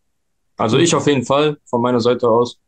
Also 0.59 0.77
ich 0.77 0.95
auf 0.95 1.07
jeden 1.07 1.25
Fall, 1.25 1.57
von 1.65 1.81
meiner 1.81 2.01
Seite 2.01 2.29
aus. 2.29 2.59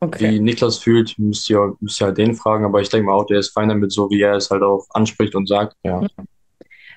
Okay. 0.00 0.32
Wie 0.32 0.40
Niklas 0.40 0.78
fühlt, 0.78 1.16
müsst 1.16 1.48
ihr, 1.48 1.76
müsst 1.78 2.00
ihr 2.00 2.06
halt 2.06 2.18
den 2.18 2.34
fragen, 2.34 2.64
aber 2.64 2.80
ich 2.80 2.88
denke 2.88 3.06
mal 3.06 3.12
auch, 3.12 3.26
der 3.26 3.38
ist 3.38 3.50
fein 3.50 3.68
damit, 3.68 3.92
so 3.92 4.10
wie 4.10 4.22
er 4.22 4.34
es 4.34 4.50
halt 4.50 4.64
auch 4.64 4.86
anspricht 4.90 5.36
und 5.36 5.48
sagt. 5.48 5.76
Ja. 5.84 6.04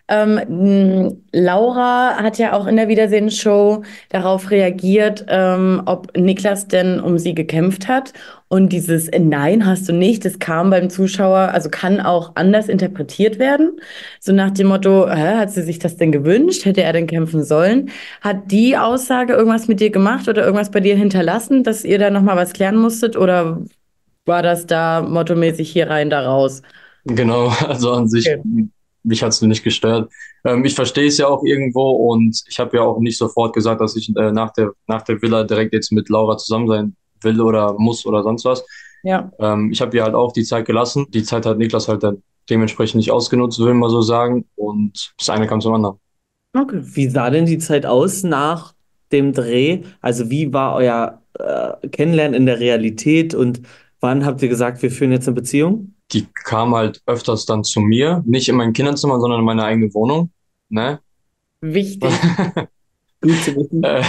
Ähm, 0.08 1.24
Laura 1.32 2.16
hat 2.18 2.38
ja 2.38 2.54
auch 2.54 2.68
in 2.68 2.76
der 2.76 2.88
Wiedersehensshow 2.88 3.84
darauf 4.10 4.52
reagiert, 4.52 5.26
ähm, 5.30 5.82
ob 5.86 6.16
Niklas 6.16 6.68
denn 6.68 7.00
um 7.00 7.18
sie 7.18 7.34
gekämpft 7.34 7.88
hat. 7.88 8.14
Und 8.48 8.70
dieses 8.72 9.10
Nein 9.18 9.66
hast 9.66 9.90
du 9.90 9.94
nicht, 9.94 10.24
das 10.24 10.38
kam 10.38 10.70
beim 10.70 10.90
Zuschauer, 10.92 11.50
also 11.54 11.70
kann 11.70 12.00
auch 12.00 12.34
anders 12.36 12.70
interpretiert 12.70 13.40
werden. 13.40 13.80
So 14.20 14.32
nach 14.34 14.52
dem 14.52 14.68
Motto, 14.68 15.08
hä, 15.10 15.38
hat 15.38 15.52
sie 15.52 15.64
sich 15.64 15.80
das 15.80 15.98
denn 15.98 16.12
gewünscht? 16.12 16.66
Hätte 16.66 16.84
er 16.84 16.94
denn 16.94 17.08
kämpfen 17.08 17.44
sollen? 17.44 17.90
Hat 18.22 18.52
die 18.52 18.78
Aussage 18.78 19.34
irgendwas 19.34 19.68
mit 19.68 19.80
dir 19.80 19.90
gemacht 19.90 20.28
oder 20.28 20.44
irgendwas 20.44 20.70
bei 20.72 20.80
dir 20.82 20.96
hinterlassen, 20.96 21.64
dass 21.64 21.84
ihr 21.84 21.98
da 21.98 22.12
nochmal 22.12 22.38
was 22.38 22.54
klären 22.54 22.78
musstet? 22.78 23.18
Oder 23.18 23.62
war 24.26 24.44
das 24.44 24.68
da 24.68 25.02
mottomäßig 25.02 25.72
hier 25.72 25.90
rein, 25.90 26.10
da 26.10 26.22
raus? 26.26 26.62
Genau, 27.06 27.48
also 27.68 27.94
an 27.94 28.08
sich, 28.08 28.26
Okay. 28.28 28.70
Mich 29.06 29.24
hat's 29.24 29.42
nicht 29.42 29.64
gestört. 29.64 30.12
Ähm, 30.44 30.66
ich 30.66 30.76
verstehe 30.76 31.08
es 31.08 31.18
ja 31.18 31.28
auch 31.28 31.44
irgendwo 31.44 31.92
und 32.12 32.42
ich 32.48 32.60
habe 32.60 32.78
ja 32.78 32.84
auch 32.84 33.00
nicht 33.00 33.18
sofort 33.18 33.54
gesagt, 33.54 33.82
dass 33.82 33.96
ich 33.96 34.16
äh, 34.16 34.32
nach 34.32 34.52
der, 34.54 34.72
nach 34.88 35.04
der 35.04 35.22
Villa 35.22 35.44
direkt 35.44 35.74
jetzt 35.74 35.92
mit 35.92 36.10
Laura 36.10 36.38
zusammen 36.38 36.68
sein 36.68 36.96
will 37.22 37.42
oder 37.42 37.76
muss 37.78 38.06
oder 38.06 38.24
sonst 38.24 38.46
was. 38.46 38.66
Ja. 39.04 39.32
Ähm, 39.40 39.72
ich 39.72 39.82
habe 39.82 39.96
ihr 39.96 40.04
halt 40.04 40.16
auch 40.16 40.34
die 40.34 40.44
Zeit 40.44 40.66
gelassen. 40.66 41.06
Die 41.10 41.24
Zeit 41.24 41.46
hat 41.46 41.58
Niklas 41.58 41.88
halt 41.88 42.04
dann 42.04 42.24
dementsprechend 42.50 42.98
nicht 42.98 43.12
ausgenutzt, 43.12 43.60
ich 43.60 43.66
mal 43.66 43.90
so 43.90 44.02
sagen. 44.02 44.46
Und 44.56 45.14
das 45.18 45.30
eine 45.30 45.48
kam 45.48 45.62
zum 45.62 45.74
anderen. 45.74 45.98
Okay. 46.58 46.80
Wie 46.82 47.10
sah 47.10 47.30
denn 47.30 47.46
die 47.46 47.58
Zeit 47.58 47.86
aus 47.86 48.24
nach 48.24 48.74
dem 49.12 49.34
Dreh? 49.34 49.82
Also 50.02 50.30
wie 50.30 50.54
war 50.54 50.76
euer 50.76 51.22
äh, 51.38 51.88
Kennenlernen 51.90 52.34
in 52.34 52.46
der 52.46 52.60
Realität 52.60 53.36
und 53.36 53.62
wann 54.00 54.26
habt 54.26 54.42
ihr 54.42 54.50
gesagt, 54.50 54.82
wir 54.82 54.92
führen 54.92 55.12
jetzt 55.12 55.28
eine 55.28 55.36
Beziehung? 55.36 55.95
Die 56.12 56.28
kam 56.34 56.76
halt 56.76 57.02
öfters 57.06 57.46
dann 57.46 57.64
zu 57.64 57.80
mir, 57.80 58.24
nicht 58.26 58.48
in 58.48 58.56
mein 58.56 58.74
Kinderzimmer, 58.74 59.20
sondern 59.20 59.40
in 59.40 59.46
meine 59.46 59.64
eigene 59.64 59.94
Wohnung. 59.94 60.32
Ne? 60.70 61.00
Wichtig. 61.62 62.10
Gut 63.22 63.44
zu 63.44 63.56
wissen. 63.56 63.84
Äh, 63.84 64.04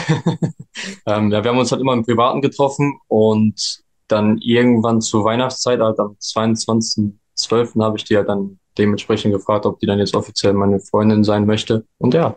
ähm, 1.06 1.30
ja, 1.30 1.42
wir 1.42 1.50
haben 1.50 1.58
uns 1.58 1.72
halt 1.72 1.80
immer 1.80 1.94
im 1.94 2.04
Privaten 2.04 2.42
getroffen 2.42 2.98
und 3.08 3.82
dann 4.08 4.38
irgendwann 4.38 5.00
zur 5.00 5.24
Weihnachtszeit, 5.24 5.80
halt 5.80 5.98
am 5.98 6.16
22.12. 6.20 7.82
habe 7.82 7.96
ich 7.96 8.04
die 8.04 8.16
halt 8.16 8.28
dann 8.28 8.58
dementsprechend 8.78 9.32
gefragt, 9.32 9.66
ob 9.66 9.80
die 9.80 9.86
dann 9.86 9.98
jetzt 9.98 10.14
offiziell 10.14 10.52
meine 10.52 10.80
Freundin 10.80 11.24
sein 11.24 11.46
möchte. 11.46 11.86
Und 11.98 12.14
ja, 12.14 12.36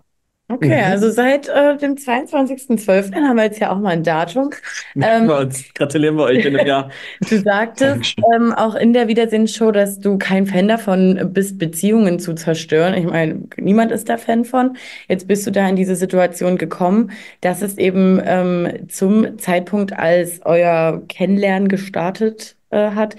Okay, 0.51 0.77
Mhm. 0.77 0.91
also 0.91 1.11
seit 1.11 1.47
äh, 1.47 1.77
dem 1.77 1.95
22.12. 1.95 3.27
haben 3.27 3.37
wir 3.37 3.43
jetzt 3.43 3.59
ja 3.59 3.71
auch 3.71 3.77
mal 3.77 3.89
ein 3.91 4.03
Datum. 4.03 4.49
Ähm. 5.01 5.27
Gratulieren 5.75 6.15
wir 6.17 6.23
euch 6.23 6.43
in 6.43 6.55
einem 6.57 6.65
Jahr. 6.67 6.89
Du 7.29 7.37
sagtest 7.37 8.15
ähm, 8.35 8.51
auch 8.53 8.73
in 8.75 8.91
der 8.93 9.07
Wiedersehensshow, 9.07 9.71
dass 9.71 9.99
du 9.99 10.17
kein 10.17 10.47
Fan 10.47 10.67
davon 10.67 11.29
bist, 11.33 11.59
Beziehungen 11.59 12.17
zu 12.19 12.33
zerstören. 12.33 12.95
Ich 12.95 13.05
meine, 13.05 13.43
niemand 13.57 13.91
ist 13.91 14.09
da 14.09 14.17
Fan 14.17 14.43
von. 14.43 14.75
Jetzt 15.07 15.27
bist 15.27 15.45
du 15.45 15.51
da 15.51 15.67
in 15.69 15.75
diese 15.75 15.95
Situation 15.95 16.57
gekommen, 16.57 17.11
dass 17.41 17.61
es 17.61 17.77
eben 17.77 18.19
ähm, 18.25 18.89
zum 18.89 19.37
Zeitpunkt, 19.37 19.93
als 19.93 20.41
euer 20.45 21.03
Kennenlernen 21.07 21.67
gestartet 21.69 22.55
äh, 22.71 22.91
hat, 22.91 23.15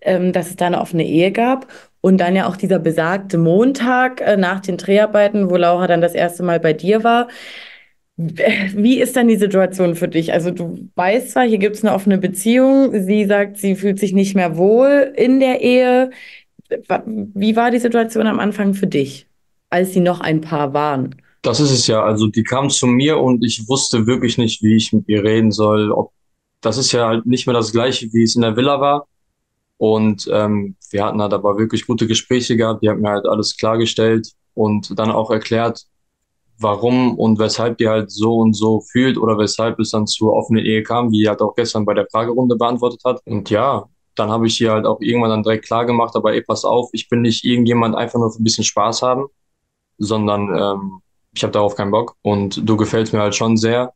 ähm, 0.00 0.32
dass 0.32 0.48
es 0.50 0.56
da 0.56 0.66
eine 0.66 0.80
offene 0.80 1.04
Ehe 1.04 1.32
gab. 1.32 1.66
Und 2.00 2.18
dann 2.18 2.36
ja 2.36 2.46
auch 2.46 2.56
dieser 2.56 2.78
besagte 2.78 3.38
Montag 3.38 4.20
äh, 4.20 4.36
nach 4.36 4.60
den 4.60 4.76
Dreharbeiten, 4.76 5.50
wo 5.50 5.56
Laura 5.56 5.86
dann 5.86 6.00
das 6.00 6.14
erste 6.14 6.42
Mal 6.42 6.60
bei 6.60 6.72
dir 6.72 7.02
war. 7.04 7.28
Wie 8.16 9.00
ist 9.00 9.16
dann 9.16 9.28
die 9.28 9.36
Situation 9.36 9.94
für 9.94 10.08
dich? 10.08 10.32
Also 10.32 10.50
du 10.50 10.88
weißt 10.96 11.30
zwar, 11.30 11.44
hier 11.44 11.58
gibt 11.58 11.76
es 11.76 11.84
eine 11.84 11.94
offene 11.94 12.18
Beziehung, 12.18 13.04
sie 13.04 13.24
sagt, 13.26 13.58
sie 13.58 13.76
fühlt 13.76 14.00
sich 14.00 14.12
nicht 14.12 14.34
mehr 14.34 14.56
wohl 14.56 15.12
in 15.16 15.38
der 15.38 15.60
Ehe. 15.60 16.10
wie 17.06 17.54
war 17.54 17.70
die 17.70 17.78
Situation 17.78 18.26
am 18.26 18.40
Anfang 18.40 18.74
für 18.74 18.88
dich, 18.88 19.28
als 19.70 19.92
sie 19.92 20.00
noch 20.00 20.20
ein 20.20 20.40
Paar 20.40 20.74
waren? 20.74 21.14
Das 21.42 21.60
ist 21.60 21.70
es 21.70 21.86
ja. 21.86 22.02
Also 22.02 22.26
die 22.26 22.42
kam 22.42 22.70
zu 22.70 22.86
mir 22.86 23.18
und 23.18 23.44
ich 23.44 23.68
wusste 23.68 24.06
wirklich 24.06 24.36
nicht, 24.36 24.62
wie 24.62 24.76
ich 24.76 24.92
mit 24.92 25.08
ihr 25.08 25.22
reden 25.22 25.52
soll. 25.52 25.92
Ob, 25.92 26.12
das 26.60 26.76
ist 26.76 26.92
ja 26.92 27.06
halt 27.06 27.24
nicht 27.26 27.46
mehr 27.46 27.54
das 27.54 27.72
Gleiche, 27.72 28.12
wie 28.12 28.24
es 28.24 28.34
in 28.34 28.42
der 28.42 28.56
Villa 28.56 28.80
war. 28.80 29.06
Und 29.78 30.28
ähm, 30.32 30.76
wir 30.90 31.04
hatten 31.04 31.22
halt 31.22 31.32
aber 31.32 31.58
wirklich 31.58 31.86
gute 31.86 32.06
Gespräche 32.06 32.56
gehabt. 32.56 32.82
Die 32.82 32.90
hat 32.90 32.98
mir 32.98 33.10
halt 33.10 33.26
alles 33.26 33.56
klargestellt 33.56 34.32
und 34.54 34.98
dann 34.98 35.10
auch 35.10 35.30
erklärt, 35.30 35.84
warum 36.58 37.16
und 37.18 37.38
weshalb 37.38 37.78
die 37.78 37.88
halt 37.88 38.10
so 38.10 38.38
und 38.38 38.54
so 38.54 38.80
fühlt 38.80 39.16
oder 39.16 39.38
weshalb 39.38 39.78
es 39.78 39.90
dann 39.90 40.06
zur 40.06 40.32
offenen 40.32 40.64
Ehe 40.64 40.82
kam, 40.82 41.12
wie 41.12 41.20
die 41.20 41.28
halt 41.28 41.40
auch 41.40 41.54
gestern 41.54 41.84
bei 41.84 41.94
der 41.94 42.08
Fragerunde 42.10 42.56
beantwortet 42.56 43.00
hat. 43.04 43.20
Und 43.24 43.48
ja, 43.50 43.88
dann 44.16 44.30
habe 44.30 44.48
ich 44.48 44.56
hier 44.56 44.72
halt 44.72 44.84
auch 44.86 45.00
irgendwann 45.00 45.30
dann 45.30 45.42
direkt 45.44 45.66
klar 45.66 45.86
gemacht, 45.86 46.16
aber 46.16 46.32
ey, 46.32 46.42
pass 46.42 46.64
auf, 46.64 46.90
ich 46.92 47.08
bin 47.08 47.22
nicht 47.22 47.44
irgendjemand 47.44 47.94
einfach 47.94 48.18
nur 48.18 48.32
für 48.32 48.42
ein 48.42 48.44
bisschen 48.44 48.64
Spaß 48.64 49.02
haben, 49.02 49.26
sondern 49.98 50.48
ähm, 50.56 51.00
ich 51.34 51.42
habe 51.44 51.52
darauf 51.52 51.76
keinen 51.76 51.92
Bock 51.92 52.16
und 52.22 52.68
du 52.68 52.76
gefällst 52.76 53.12
mir 53.12 53.20
halt 53.20 53.36
schon 53.36 53.56
sehr 53.56 53.92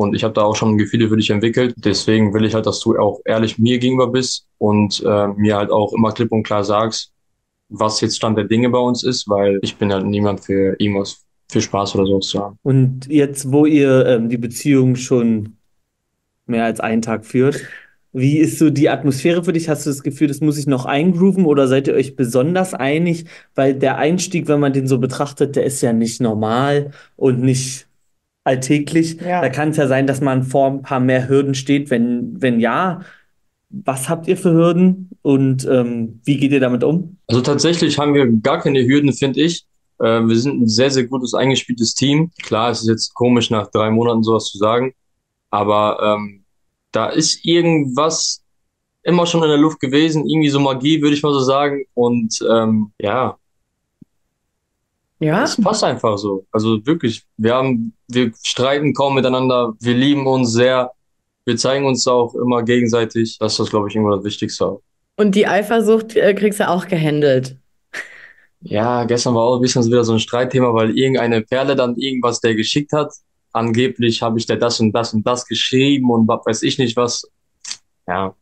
und 0.00 0.14
ich 0.14 0.24
habe 0.24 0.32
da 0.32 0.40
auch 0.44 0.56
schon 0.56 0.78
Gefühle 0.78 1.10
für 1.10 1.18
dich 1.18 1.28
entwickelt. 1.28 1.74
Deswegen 1.76 2.32
will 2.32 2.46
ich 2.46 2.54
halt, 2.54 2.64
dass 2.64 2.80
du 2.80 2.96
auch 2.98 3.20
ehrlich 3.26 3.58
mir 3.58 3.78
gegenüber 3.78 4.06
bist 4.06 4.46
und 4.56 5.02
äh, 5.04 5.28
mir 5.28 5.58
halt 5.58 5.70
auch 5.70 5.92
immer 5.92 6.10
klipp 6.12 6.32
und 6.32 6.42
klar 6.42 6.64
sagst, 6.64 7.12
was 7.68 8.00
jetzt 8.00 8.16
Stand 8.16 8.38
der 8.38 8.46
Dinge 8.46 8.70
bei 8.70 8.78
uns 8.78 9.04
ist, 9.04 9.28
weil 9.28 9.58
ich 9.60 9.76
bin 9.76 9.92
halt 9.92 10.06
niemand 10.06 10.40
für 10.40 10.74
irgendwas 10.78 11.22
für 11.50 11.60
Spaß 11.60 11.96
oder 11.96 12.06
sowas 12.06 12.28
zu 12.28 12.40
haben. 12.40 12.56
Und 12.62 13.08
jetzt, 13.08 13.52
wo 13.52 13.66
ihr 13.66 14.06
ähm, 14.06 14.30
die 14.30 14.38
Beziehung 14.38 14.96
schon 14.96 15.56
mehr 16.46 16.64
als 16.64 16.80
einen 16.80 17.02
Tag 17.02 17.26
führt, 17.26 17.60
wie 18.14 18.38
ist 18.38 18.58
so 18.58 18.70
die 18.70 18.88
Atmosphäre 18.88 19.44
für 19.44 19.52
dich? 19.52 19.68
Hast 19.68 19.84
du 19.84 19.90
das 19.90 20.02
Gefühl, 20.02 20.28
das 20.28 20.40
muss 20.40 20.56
ich 20.56 20.66
noch 20.66 20.86
eingrooven 20.86 21.44
oder 21.44 21.68
seid 21.68 21.88
ihr 21.88 21.94
euch 21.94 22.16
besonders 22.16 22.72
einig? 22.72 23.26
Weil 23.54 23.74
der 23.74 23.98
Einstieg, 23.98 24.48
wenn 24.48 24.60
man 24.60 24.72
den 24.72 24.86
so 24.86 24.98
betrachtet, 24.98 25.56
der 25.56 25.64
ist 25.64 25.82
ja 25.82 25.92
nicht 25.92 26.22
normal 26.22 26.92
und 27.16 27.42
nicht 27.42 27.89
alltäglich. 28.44 29.20
Ja. 29.20 29.40
Da 29.40 29.48
kann 29.48 29.70
es 29.70 29.76
ja 29.76 29.86
sein, 29.86 30.06
dass 30.06 30.20
man 30.20 30.42
vor 30.42 30.68
ein 30.68 30.82
paar 30.82 31.00
mehr 31.00 31.28
Hürden 31.28 31.54
steht. 31.54 31.90
Wenn, 31.90 32.40
wenn 32.40 32.60
ja, 32.60 33.00
was 33.68 34.08
habt 34.08 34.26
ihr 34.28 34.36
für 34.36 34.52
Hürden 34.52 35.10
und 35.22 35.66
ähm, 35.70 36.20
wie 36.24 36.36
geht 36.36 36.52
ihr 36.52 36.60
damit 36.60 36.82
um? 36.82 37.18
Also 37.28 37.40
tatsächlich 37.40 37.98
haben 37.98 38.14
wir 38.14 38.26
gar 38.26 38.60
keine 38.60 38.84
Hürden, 38.84 39.12
finde 39.12 39.40
ich. 39.40 39.64
Äh, 39.98 40.20
wir 40.26 40.36
sind 40.36 40.62
ein 40.62 40.68
sehr, 40.68 40.90
sehr 40.90 41.04
gutes 41.04 41.34
eingespieltes 41.34 41.94
Team. 41.94 42.30
Klar, 42.42 42.70
es 42.70 42.82
ist 42.82 42.88
jetzt 42.88 43.14
komisch, 43.14 43.50
nach 43.50 43.70
drei 43.70 43.90
Monaten 43.90 44.22
sowas 44.22 44.46
zu 44.46 44.58
sagen, 44.58 44.94
aber 45.50 45.98
ähm, 46.02 46.44
da 46.92 47.08
ist 47.08 47.44
irgendwas 47.44 48.42
immer 49.02 49.26
schon 49.26 49.42
in 49.42 49.48
der 49.48 49.58
Luft 49.58 49.80
gewesen, 49.80 50.28
irgendwie 50.28 50.50
so 50.50 50.60
Magie, 50.60 51.00
würde 51.00 51.14
ich 51.14 51.22
mal 51.22 51.32
so 51.32 51.40
sagen. 51.40 51.84
Und 51.94 52.38
ähm, 52.50 52.92
ja, 52.98 53.36
Ja, 55.20 55.44
es 55.44 55.60
passt 55.60 55.84
einfach 55.84 56.16
so. 56.16 56.46
Also 56.50 56.84
wirklich, 56.86 57.22
wir 57.36 57.54
haben, 57.54 57.92
wir 58.08 58.32
streiten 58.42 58.94
kaum 58.94 59.14
miteinander, 59.14 59.74
wir 59.78 59.94
lieben 59.94 60.26
uns 60.26 60.52
sehr, 60.52 60.90
wir 61.44 61.56
zeigen 61.56 61.84
uns 61.84 62.06
auch 62.08 62.34
immer 62.34 62.62
gegenseitig. 62.62 63.36
Das 63.38 63.58
ist, 63.60 63.70
glaube 63.70 63.88
ich, 63.88 63.96
immer 63.96 64.16
das 64.16 64.24
Wichtigste. 64.24 64.66
auch. 64.66 64.82
und 65.16 65.34
die 65.34 65.46
Eifersucht 65.46 66.16
äh, 66.16 66.34
kriegst 66.34 66.60
du 66.60 66.68
auch 66.68 66.88
gehandelt. 66.88 67.56
Ja, 68.62 69.04
gestern 69.04 69.34
war 69.34 69.42
auch 69.42 69.56
ein 69.56 69.62
bisschen 69.62 69.84
wieder 69.86 70.04
so 70.04 70.12
ein 70.12 70.20
Streitthema, 70.20 70.72
weil 70.74 70.96
irgendeine 70.96 71.42
Perle 71.42 71.76
dann 71.76 71.96
irgendwas 71.96 72.40
der 72.40 72.54
geschickt 72.54 72.92
hat. 72.92 73.12
Angeblich 73.52 74.22
habe 74.22 74.38
ich 74.38 74.46
der 74.46 74.56
das 74.56 74.80
und 74.80 74.92
das 74.92 75.12
und 75.14 75.26
das 75.26 75.46
geschrieben 75.46 76.10
und 76.10 76.28
was 76.28 76.44
weiß 76.46 76.62
ich 76.62 76.78
nicht 76.78 76.96
was. 76.96 77.26
Ja, 78.06 78.34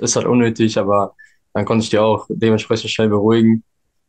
ist 0.00 0.16
halt 0.16 0.26
unnötig, 0.26 0.78
aber 0.78 1.14
dann 1.54 1.64
konnte 1.64 1.84
ich 1.84 1.90
die 1.90 1.98
auch 1.98 2.26
dementsprechend 2.28 2.90
schnell 2.90 3.08
beruhigen. 3.08 3.62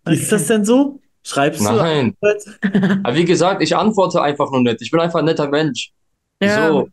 Ist 0.05 0.31
das 0.31 0.47
denn 0.47 0.65
so? 0.65 0.99
Schreibst 1.23 1.61
du? 1.61 1.71
Nein. 1.71 2.15
Aber 3.03 3.15
wie 3.15 3.25
gesagt, 3.25 3.61
ich 3.61 3.75
antworte 3.75 4.21
einfach 4.21 4.51
nur 4.51 4.61
nett. 4.61 4.81
Ich 4.81 4.91
bin 4.91 4.99
einfach 4.99 5.19
ein 5.19 5.25
netter 5.25 5.47
Mensch. 5.47 5.91
Ja. 6.41 6.67
So, 6.67 6.89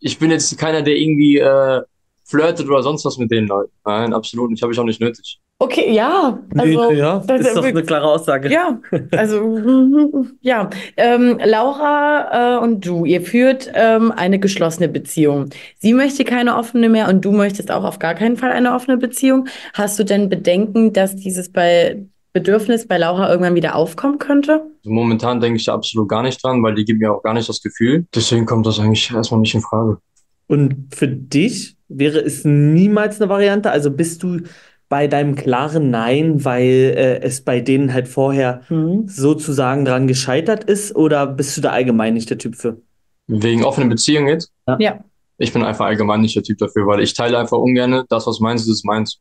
ich 0.00 0.18
bin 0.18 0.30
jetzt 0.30 0.56
keiner, 0.58 0.82
der 0.82 0.96
irgendwie 0.96 1.38
äh, 1.38 1.82
flirtet 2.24 2.68
oder 2.68 2.82
sonst 2.82 3.04
was 3.04 3.18
mit 3.18 3.30
den 3.30 3.46
Leuten. 3.46 3.72
Nein, 3.84 4.12
absolut 4.12 4.50
nicht. 4.50 4.62
Habe 4.62 4.72
ich 4.72 4.78
auch 4.78 4.84
nicht 4.84 5.00
nötig. 5.00 5.40
Okay, 5.60 5.92
ja. 5.92 6.38
Nee, 6.54 6.76
Also, 6.76 6.92
ja, 6.92 7.18
das 7.26 7.40
ist 7.40 7.56
doch 7.56 7.64
eine 7.64 7.82
klare 7.82 8.06
Aussage. 8.06 8.48
Ja, 8.48 8.80
also 9.10 10.24
ja. 10.40 10.70
Ähm, 10.96 11.40
Laura 11.44 12.58
äh, 12.58 12.62
und 12.62 12.86
du, 12.86 13.04
ihr 13.04 13.22
führt 13.22 13.68
ähm, 13.74 14.12
eine 14.12 14.38
geschlossene 14.38 14.88
Beziehung. 14.88 15.50
Sie 15.78 15.94
möchte 15.94 16.24
keine 16.24 16.56
offene 16.56 16.88
mehr 16.88 17.08
und 17.08 17.24
du 17.24 17.32
möchtest 17.32 17.72
auch 17.72 17.82
auf 17.82 17.98
gar 17.98 18.14
keinen 18.14 18.36
Fall 18.36 18.52
eine 18.52 18.72
offene 18.72 18.98
Beziehung. 18.98 19.48
Hast 19.74 19.98
du 19.98 20.04
denn 20.04 20.28
Bedenken, 20.28 20.92
dass 20.92 21.16
dieses 21.16 21.50
bei 21.50 22.04
Bedürfnis 22.38 22.86
bei 22.86 22.98
Laura 22.98 23.30
irgendwann 23.30 23.54
wieder 23.54 23.74
aufkommen 23.74 24.18
könnte? 24.18 24.52
Also 24.84 24.90
momentan 24.92 25.40
denke 25.40 25.56
ich 25.56 25.64
da 25.64 25.74
absolut 25.74 26.08
gar 26.08 26.22
nicht 26.22 26.42
dran, 26.42 26.62
weil 26.62 26.74
die 26.74 26.84
gibt 26.84 27.00
mir 27.00 27.12
auch 27.12 27.22
gar 27.22 27.34
nicht 27.34 27.48
das 27.48 27.60
Gefühl. 27.62 28.06
Deswegen 28.14 28.46
kommt 28.46 28.66
das 28.66 28.78
eigentlich 28.78 29.10
erstmal 29.12 29.40
nicht 29.40 29.54
in 29.54 29.60
Frage. 29.60 29.98
Und 30.46 30.94
für 30.94 31.08
dich 31.08 31.76
wäre 31.88 32.20
es 32.20 32.44
niemals 32.44 33.20
eine 33.20 33.28
Variante? 33.28 33.70
Also 33.70 33.90
bist 33.90 34.22
du 34.22 34.40
bei 34.88 35.06
deinem 35.06 35.34
klaren 35.34 35.90
Nein, 35.90 36.44
weil 36.44 36.64
äh, 36.96 37.20
es 37.20 37.42
bei 37.42 37.60
denen 37.60 37.92
halt 37.92 38.08
vorher 38.08 38.62
Hm. 38.68 39.06
sozusagen 39.06 39.84
dran 39.84 40.06
gescheitert 40.06 40.64
ist? 40.64 40.94
Oder 40.96 41.26
bist 41.26 41.56
du 41.56 41.60
da 41.60 41.70
allgemein 41.70 42.14
nicht 42.14 42.30
der 42.30 42.38
Typ 42.38 42.56
für? 42.56 42.78
Wegen 43.26 43.64
offenen 43.64 43.90
Beziehungen 43.90 44.28
jetzt? 44.28 44.50
Ja. 44.78 45.04
Ich 45.36 45.52
bin 45.52 45.62
einfach 45.62 45.86
allgemein 45.86 46.22
nicht 46.22 46.34
der 46.36 46.42
Typ 46.42 46.58
dafür, 46.58 46.86
weil 46.86 47.00
ich 47.00 47.12
teile 47.14 47.38
einfach 47.38 47.58
ungern 47.58 48.04
das, 48.08 48.26
was 48.26 48.40
meins 48.40 48.62
ist, 48.62 48.68
ist 48.68 48.84
meins. 48.84 49.20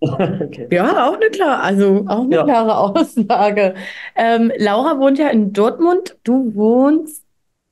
Okay. 0.00 0.66
Ja, 0.70 1.08
auch 1.08 1.14
eine 1.14 1.30
klare, 1.30 1.60
also 1.62 2.04
auch 2.08 2.22
eine 2.24 2.34
Ja. 2.36 2.44
klare 2.44 2.76
Aussage. 2.78 3.74
Ähm, 4.16 4.52
Laura 4.58 4.98
wohnt 4.98 5.18
ja 5.18 5.28
in 5.28 5.52
Dortmund, 5.52 6.16
du 6.24 6.54
wohnst 6.54 7.22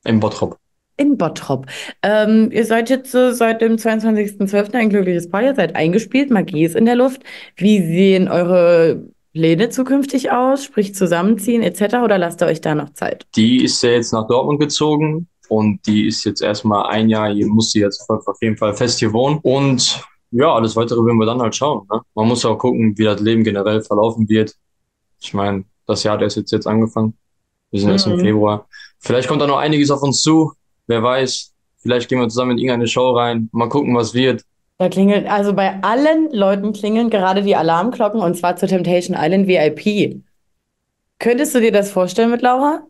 Im 0.05 0.19
Bottrop. 0.19 0.57
in 0.97 1.17
Bottrop. 1.17 1.65
Ähm, 2.03 2.49
ihr 2.51 2.65
seid 2.65 2.89
jetzt 2.89 3.11
so 3.11 3.31
seit 3.31 3.61
dem 3.61 3.75
22.12. 3.77 4.73
ein 4.75 4.89
glückliches 4.89 5.29
Paar, 5.29 5.43
ihr 5.43 5.55
seid 5.55 5.75
eingespielt, 5.75 6.31
Magie 6.31 6.63
ist 6.63 6.75
in 6.75 6.85
der 6.85 6.95
Luft. 6.95 7.21
Wie 7.55 7.79
sehen 7.81 8.27
eure 8.29 9.03
Pläne 9.33 9.69
zukünftig 9.69 10.31
aus? 10.31 10.63
Sprich 10.63 10.95
zusammenziehen 10.95 11.61
etc. 11.61 11.97
oder 12.03 12.17
lasst 12.17 12.41
ihr 12.41 12.47
euch 12.47 12.61
da 12.61 12.73
noch 12.75 12.91
Zeit? 12.93 13.25
Die 13.35 13.63
ist 13.63 13.83
ja 13.83 13.91
jetzt 13.91 14.13
nach 14.13 14.27
Dortmund 14.27 14.59
gezogen 14.59 15.27
und 15.49 15.85
die 15.85 16.07
ist 16.07 16.23
jetzt 16.25 16.41
erstmal 16.41 16.87
ein 16.87 17.09
Jahr 17.09 17.31
hier, 17.33 17.45
muss 17.47 17.71
sie 17.71 17.81
jetzt 17.81 18.09
auf 18.09 18.37
jeden 18.41 18.57
Fall 18.57 18.73
fest 18.73 18.99
hier 18.99 19.13
wohnen. 19.13 19.39
Und 19.43 20.01
ja, 20.31 20.53
alles 20.53 20.75
weitere 20.75 20.99
werden 21.05 21.17
wir 21.17 21.25
dann 21.25 21.41
halt 21.41 21.55
schauen. 21.55 21.87
Ne? 21.91 22.01
Man 22.15 22.27
muss 22.27 22.45
auch 22.45 22.57
gucken, 22.57 22.97
wie 22.97 23.03
das 23.03 23.21
Leben 23.21 23.43
generell 23.43 23.81
verlaufen 23.81 24.27
wird. 24.29 24.53
Ich 25.19 25.33
meine, 25.33 25.63
das 25.85 26.03
Jahr, 26.03 26.17
der 26.17 26.27
ist 26.27 26.35
jetzt, 26.35 26.51
jetzt 26.51 26.67
angefangen. 26.67 27.17
Wir 27.71 27.81
sind 27.81 27.89
erst 27.91 28.07
im 28.07 28.13
Mhm. 28.13 28.19
Februar. 28.21 28.67
Vielleicht 28.99 29.27
kommt 29.27 29.41
da 29.41 29.47
noch 29.47 29.57
einiges 29.57 29.91
auf 29.91 30.01
uns 30.01 30.21
zu. 30.21 30.53
Wer 30.87 31.03
weiß. 31.03 31.53
Vielleicht 31.77 32.09
gehen 32.09 32.19
wir 32.19 32.29
zusammen 32.29 32.51
in 32.51 32.57
irgendeine 32.59 32.87
Show 32.87 33.11
rein. 33.11 33.49
Mal 33.51 33.69
gucken, 33.69 33.95
was 33.95 34.13
wird. 34.13 34.43
Da 34.79 34.89
klingelt, 34.89 35.27
also 35.27 35.53
bei 35.53 35.81
allen 35.81 36.31
Leuten 36.31 36.71
klingeln 36.71 37.09
gerade 37.09 37.41
die 37.41 37.55
Alarmglocken 37.55 38.21
und 38.21 38.35
zwar 38.35 38.55
zu 38.57 38.67
Temptation 38.67 39.17
Island 39.19 39.47
VIP. 39.47 40.21
Könntest 41.19 41.55
du 41.55 41.59
dir 41.61 41.71
das 41.71 41.91
vorstellen 41.91 42.29
mit 42.29 42.41
Laura? 42.43 42.83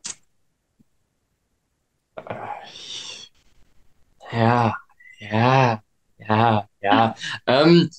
Ja, 4.32 4.74
ja, 5.20 5.82
ja, 6.28 6.68
ja. 6.82 7.16
Ähm, 7.46 7.90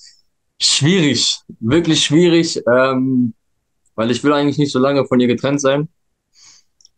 schwierig, 0.60 1.40
wirklich 1.60 2.04
schwierig, 2.04 2.60
ähm, 2.70 3.34
weil 3.94 4.10
ich 4.10 4.22
will 4.22 4.32
eigentlich 4.32 4.58
nicht 4.58 4.72
so 4.72 4.78
lange 4.78 5.06
von 5.06 5.20
ihr 5.20 5.26
getrennt 5.26 5.60
sein. 5.60 5.88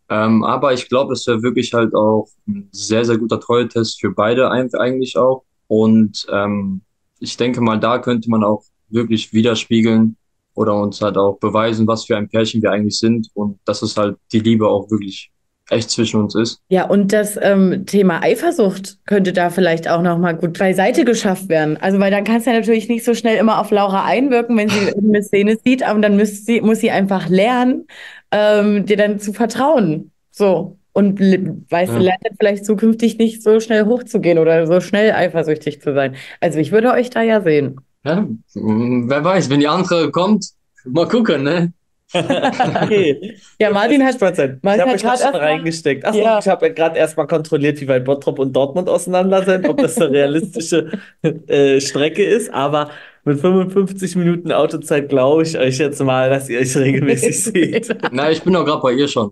Ähm, 0.09 0.43
aber 0.43 0.73
ich 0.73 0.89
glaube, 0.89 1.13
das 1.13 1.25
wäre 1.25 1.41
wirklich 1.41 1.73
halt 1.73 1.95
auch 1.95 2.27
ein 2.47 2.67
sehr, 2.71 3.05
sehr 3.05 3.17
guter 3.17 3.39
Treue-Test 3.39 4.01
für 4.01 4.11
beide 4.11 4.51
eigentlich 4.51 5.17
auch. 5.17 5.43
Und 5.67 6.25
ähm, 6.29 6.81
ich 7.19 7.37
denke 7.37 7.61
mal, 7.61 7.79
da 7.79 7.97
könnte 7.99 8.29
man 8.29 8.43
auch 8.43 8.65
wirklich 8.89 9.31
widerspiegeln 9.31 10.17
oder 10.53 10.75
uns 10.75 11.01
halt 11.01 11.17
auch 11.17 11.39
beweisen, 11.39 11.87
was 11.87 12.05
für 12.05 12.17
ein 12.17 12.27
Pärchen 12.27 12.61
wir 12.61 12.71
eigentlich 12.71 12.99
sind 12.99 13.29
und 13.35 13.59
dass 13.63 13.81
es 13.81 13.95
halt 13.95 14.17
die 14.33 14.39
Liebe 14.39 14.67
auch 14.67 14.91
wirklich 14.91 15.31
echt 15.71 15.89
zwischen 15.89 16.19
uns 16.21 16.35
ist. 16.35 16.59
Ja, 16.69 16.85
und 16.85 17.13
das 17.13 17.37
ähm, 17.41 17.85
Thema 17.85 18.21
Eifersucht 18.23 18.97
könnte 19.05 19.33
da 19.33 19.49
vielleicht 19.49 19.89
auch 19.89 20.01
nochmal 20.01 20.35
gut 20.35 20.57
beiseite 20.59 21.05
geschafft 21.05 21.49
werden. 21.49 21.77
Also, 21.77 21.99
weil 21.99 22.11
dann 22.11 22.23
kannst 22.23 22.45
du 22.45 22.51
ja 22.51 22.57
natürlich 22.59 22.89
nicht 22.89 23.05
so 23.05 23.13
schnell 23.13 23.37
immer 23.37 23.59
auf 23.59 23.71
Laura 23.71 24.05
einwirken, 24.05 24.57
wenn 24.57 24.69
sie 24.69 24.93
eine 24.97 25.23
Szene 25.23 25.57
sieht, 25.63 25.83
aber 25.83 25.99
dann 25.99 26.15
müsst 26.17 26.45
sie, 26.45 26.61
muss 26.61 26.79
sie 26.79 26.91
einfach 26.91 27.29
lernen, 27.29 27.87
ähm, 28.31 28.85
dir 28.85 28.97
dann 28.97 29.19
zu 29.19 29.33
vertrauen. 29.33 30.11
So. 30.31 30.77
Und 30.93 31.21
weißt 31.21 31.93
du, 31.93 31.97
Ja. 31.97 32.01
lernt 32.01 32.25
dann 32.25 32.35
vielleicht 32.37 32.65
zukünftig 32.65 33.17
nicht 33.17 33.41
so 33.41 33.61
schnell 33.61 33.85
hochzugehen 33.85 34.37
oder 34.37 34.67
so 34.67 34.81
schnell 34.81 35.13
eifersüchtig 35.13 35.81
zu 35.81 35.93
sein. 35.93 36.15
Also, 36.41 36.59
ich 36.59 36.73
würde 36.73 36.91
euch 36.91 37.09
da 37.09 37.21
ja 37.21 37.41
sehen. 37.41 37.77
Ja, 38.03 38.27
mm, 38.55 39.09
wer 39.09 39.23
weiß, 39.23 39.49
wenn 39.49 39.61
die 39.61 39.67
andere 39.69 40.11
kommt, 40.11 40.47
mal 40.83 41.07
gucken, 41.07 41.43
ne? 41.43 41.71
Okay. 42.13 43.35
Ja, 43.59 43.69
Martin 43.71 44.03
hat, 44.03 44.19
Martin 44.19 44.59
Martin 44.61 44.95
ich 44.95 45.03
habe 45.05 45.19
erst 45.21 45.23
mal- 45.33 45.37
reingesteckt. 45.39 46.05
Achso, 46.05 46.19
Ja. 46.19 46.39
ich 46.39 46.47
habe 46.47 46.73
gerade 46.73 46.97
erstmal 46.97 47.27
kontrolliert, 47.27 47.79
wie 47.81 47.87
weit 47.87 48.05
Bottrop 48.05 48.39
und 48.39 48.53
Dortmund 48.55 48.89
auseinander 48.89 49.43
sind, 49.43 49.67
ob 49.67 49.77
das 49.77 49.97
eine 49.97 50.11
realistische 50.11 50.89
äh, 51.47 51.79
Strecke 51.79 52.23
ist. 52.23 52.53
Aber 52.53 52.89
mit 53.23 53.39
55 53.39 54.15
Minuten 54.15 54.51
Autozeit 54.51 55.09
glaube 55.09 55.43
ich 55.43 55.57
euch 55.57 55.77
jetzt 55.77 56.01
mal, 56.03 56.29
dass 56.29 56.49
ihr 56.49 56.59
euch 56.59 56.75
regelmäßig 56.75 57.43
seht. 57.43 57.95
Na, 58.11 58.31
ich 58.31 58.41
bin 58.41 58.55
auch 58.55 58.65
gerade 58.65 58.81
bei 58.81 58.93
ihr 58.93 59.07
schon. 59.07 59.31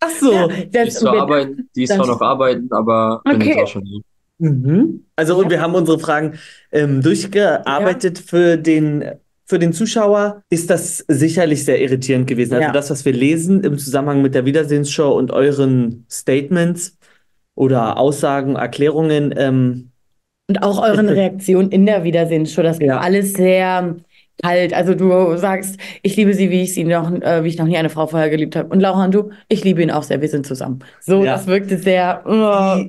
Ach 0.00 0.10
so. 0.10 0.48
Die 0.48 0.70
das, 0.70 0.88
ist 0.88 1.00
zwar 1.00 1.20
arbeiten, 1.22 1.68
die 1.74 1.84
ist 1.84 1.90
das- 1.90 1.96
zwar 1.98 2.06
noch 2.06 2.20
arbeiten, 2.20 2.68
aber 2.70 3.20
bin 3.24 3.36
Okay. 3.36 3.48
jetzt 3.50 3.58
auch 3.60 3.68
schon 3.68 3.84
hier. 3.84 4.00
Mhm. 4.38 5.04
Also, 5.14 5.36
und 5.36 5.48
wir 5.48 5.60
haben 5.60 5.74
unsere 5.76 5.98
Fragen 5.98 6.34
ähm, 6.72 7.00
durchgearbeitet 7.00 8.18
für 8.18 8.56
den, 8.56 9.04
für 9.46 9.58
den 9.58 9.72
Zuschauer. 9.72 10.42
Ist 10.50 10.70
das 10.70 11.04
sicherlich 11.08 11.64
sehr 11.64 11.80
irritierend 11.80 12.26
gewesen. 12.26 12.54
Also, 12.54 12.66
Ja. 12.66 12.72
das, 12.72 12.90
was 12.90 13.04
wir 13.04 13.12
lesen 13.12 13.62
im 13.62 13.78
Zusammenhang 13.78 14.22
mit 14.22 14.34
der 14.34 14.44
Wiedersehensshow 14.46 15.12
und 15.12 15.30
euren 15.32 16.06
Statements 16.10 16.96
oder 17.54 17.98
Aussagen, 17.98 18.56
Erklärungen, 18.56 19.34
ähm, 19.36 19.90
Und 20.48 20.62
auch 20.62 20.82
euren 20.82 21.08
Reaktionen 21.08 21.70
in 21.70 21.86
der 21.86 22.04
Wiedersehensshow, 22.04 22.62
das 22.62 22.78
war 22.80 22.86
Ja. 22.86 22.98
alles 23.00 23.32
sehr 23.34 23.96
kalt. 24.42 24.74
Also 24.74 24.94
du 24.94 25.36
sagst, 25.36 25.78
ich 26.02 26.16
liebe 26.16 26.34
sie, 26.34 26.50
wie 26.50 26.62
ich 26.62 26.74
sie 26.74 26.84
noch, 26.84 27.10
äh, 27.12 27.44
wie 27.44 27.48
ich 27.48 27.56
noch 27.58 27.66
nie 27.66 27.76
eine 27.78 27.88
Frau 27.88 28.06
vorher 28.06 28.28
geliebt 28.30 28.56
habe. 28.56 28.68
Und 28.68 28.80
Laura 28.80 29.04
und 29.04 29.14
du, 29.14 29.30
ich 29.48 29.62
liebe 29.64 29.80
ihn 29.82 29.90
auch 29.90 30.02
sehr, 30.02 30.20
wir 30.20 30.28
sind 30.28 30.44
zusammen. 30.46 30.80
So, 31.00 31.24
Ja. 31.24 31.34
das 31.36 31.46
wirkte 31.46 31.78
sehr. 31.78 32.22
was, 32.24 32.84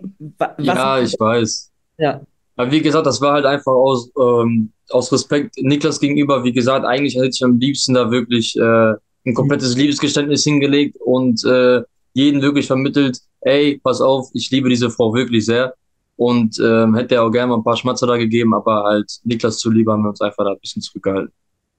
Ja, 0.57 0.99
ich 0.99 1.13
weiß. 1.19 1.71
ja. 1.97 2.21
Aber 2.55 2.71
wie 2.71 2.81
gesagt, 2.81 3.05
das 3.05 3.21
war 3.21 3.33
halt 3.33 3.45
einfach 3.45 3.71
aus, 3.71 4.09
ähm, 4.19 4.71
aus 4.89 5.11
Respekt 5.11 5.55
Niklas 5.57 5.99
gegenüber. 5.99 6.43
Wie 6.43 6.53
gesagt, 6.53 6.85
eigentlich 6.85 7.15
hätte 7.15 7.29
ich 7.33 7.43
am 7.43 7.59
liebsten 7.59 7.93
da 7.93 8.11
wirklich 8.11 8.55
äh, 8.55 8.93
ein 9.25 9.33
komplettes 9.33 9.75
Liebesgeständnis 9.75 10.43
hingelegt 10.43 10.97
und 11.03 11.43
äh, 11.45 11.81
jeden 12.13 12.41
wirklich 12.41 12.67
vermittelt, 12.67 13.19
ey, 13.41 13.79
pass 13.83 13.99
auf, 14.01 14.29
ich 14.33 14.49
liebe 14.51 14.69
diese 14.69 14.89
Frau 14.89 15.13
wirklich 15.13 15.45
sehr. 15.45 15.73
Und 16.17 16.57
ähm, 16.63 16.95
hätte 16.95 17.21
auch 17.21 17.29
gerne 17.29 17.49
mal 17.49 17.57
ein 17.57 17.63
paar 17.63 17.75
Schmatzer 17.75 18.07
da 18.07 18.15
gegeben, 18.15 18.53
aber 18.53 18.83
halt 18.85 19.19
Niklas 19.25 19.57
zuliebe 19.57 19.91
haben 19.91 20.03
wir 20.03 20.09
uns 20.09 20.21
einfach 20.21 20.45
da 20.45 20.51
ein 20.51 20.59
bisschen 20.61 20.81
zurückgehalten. 20.81 21.33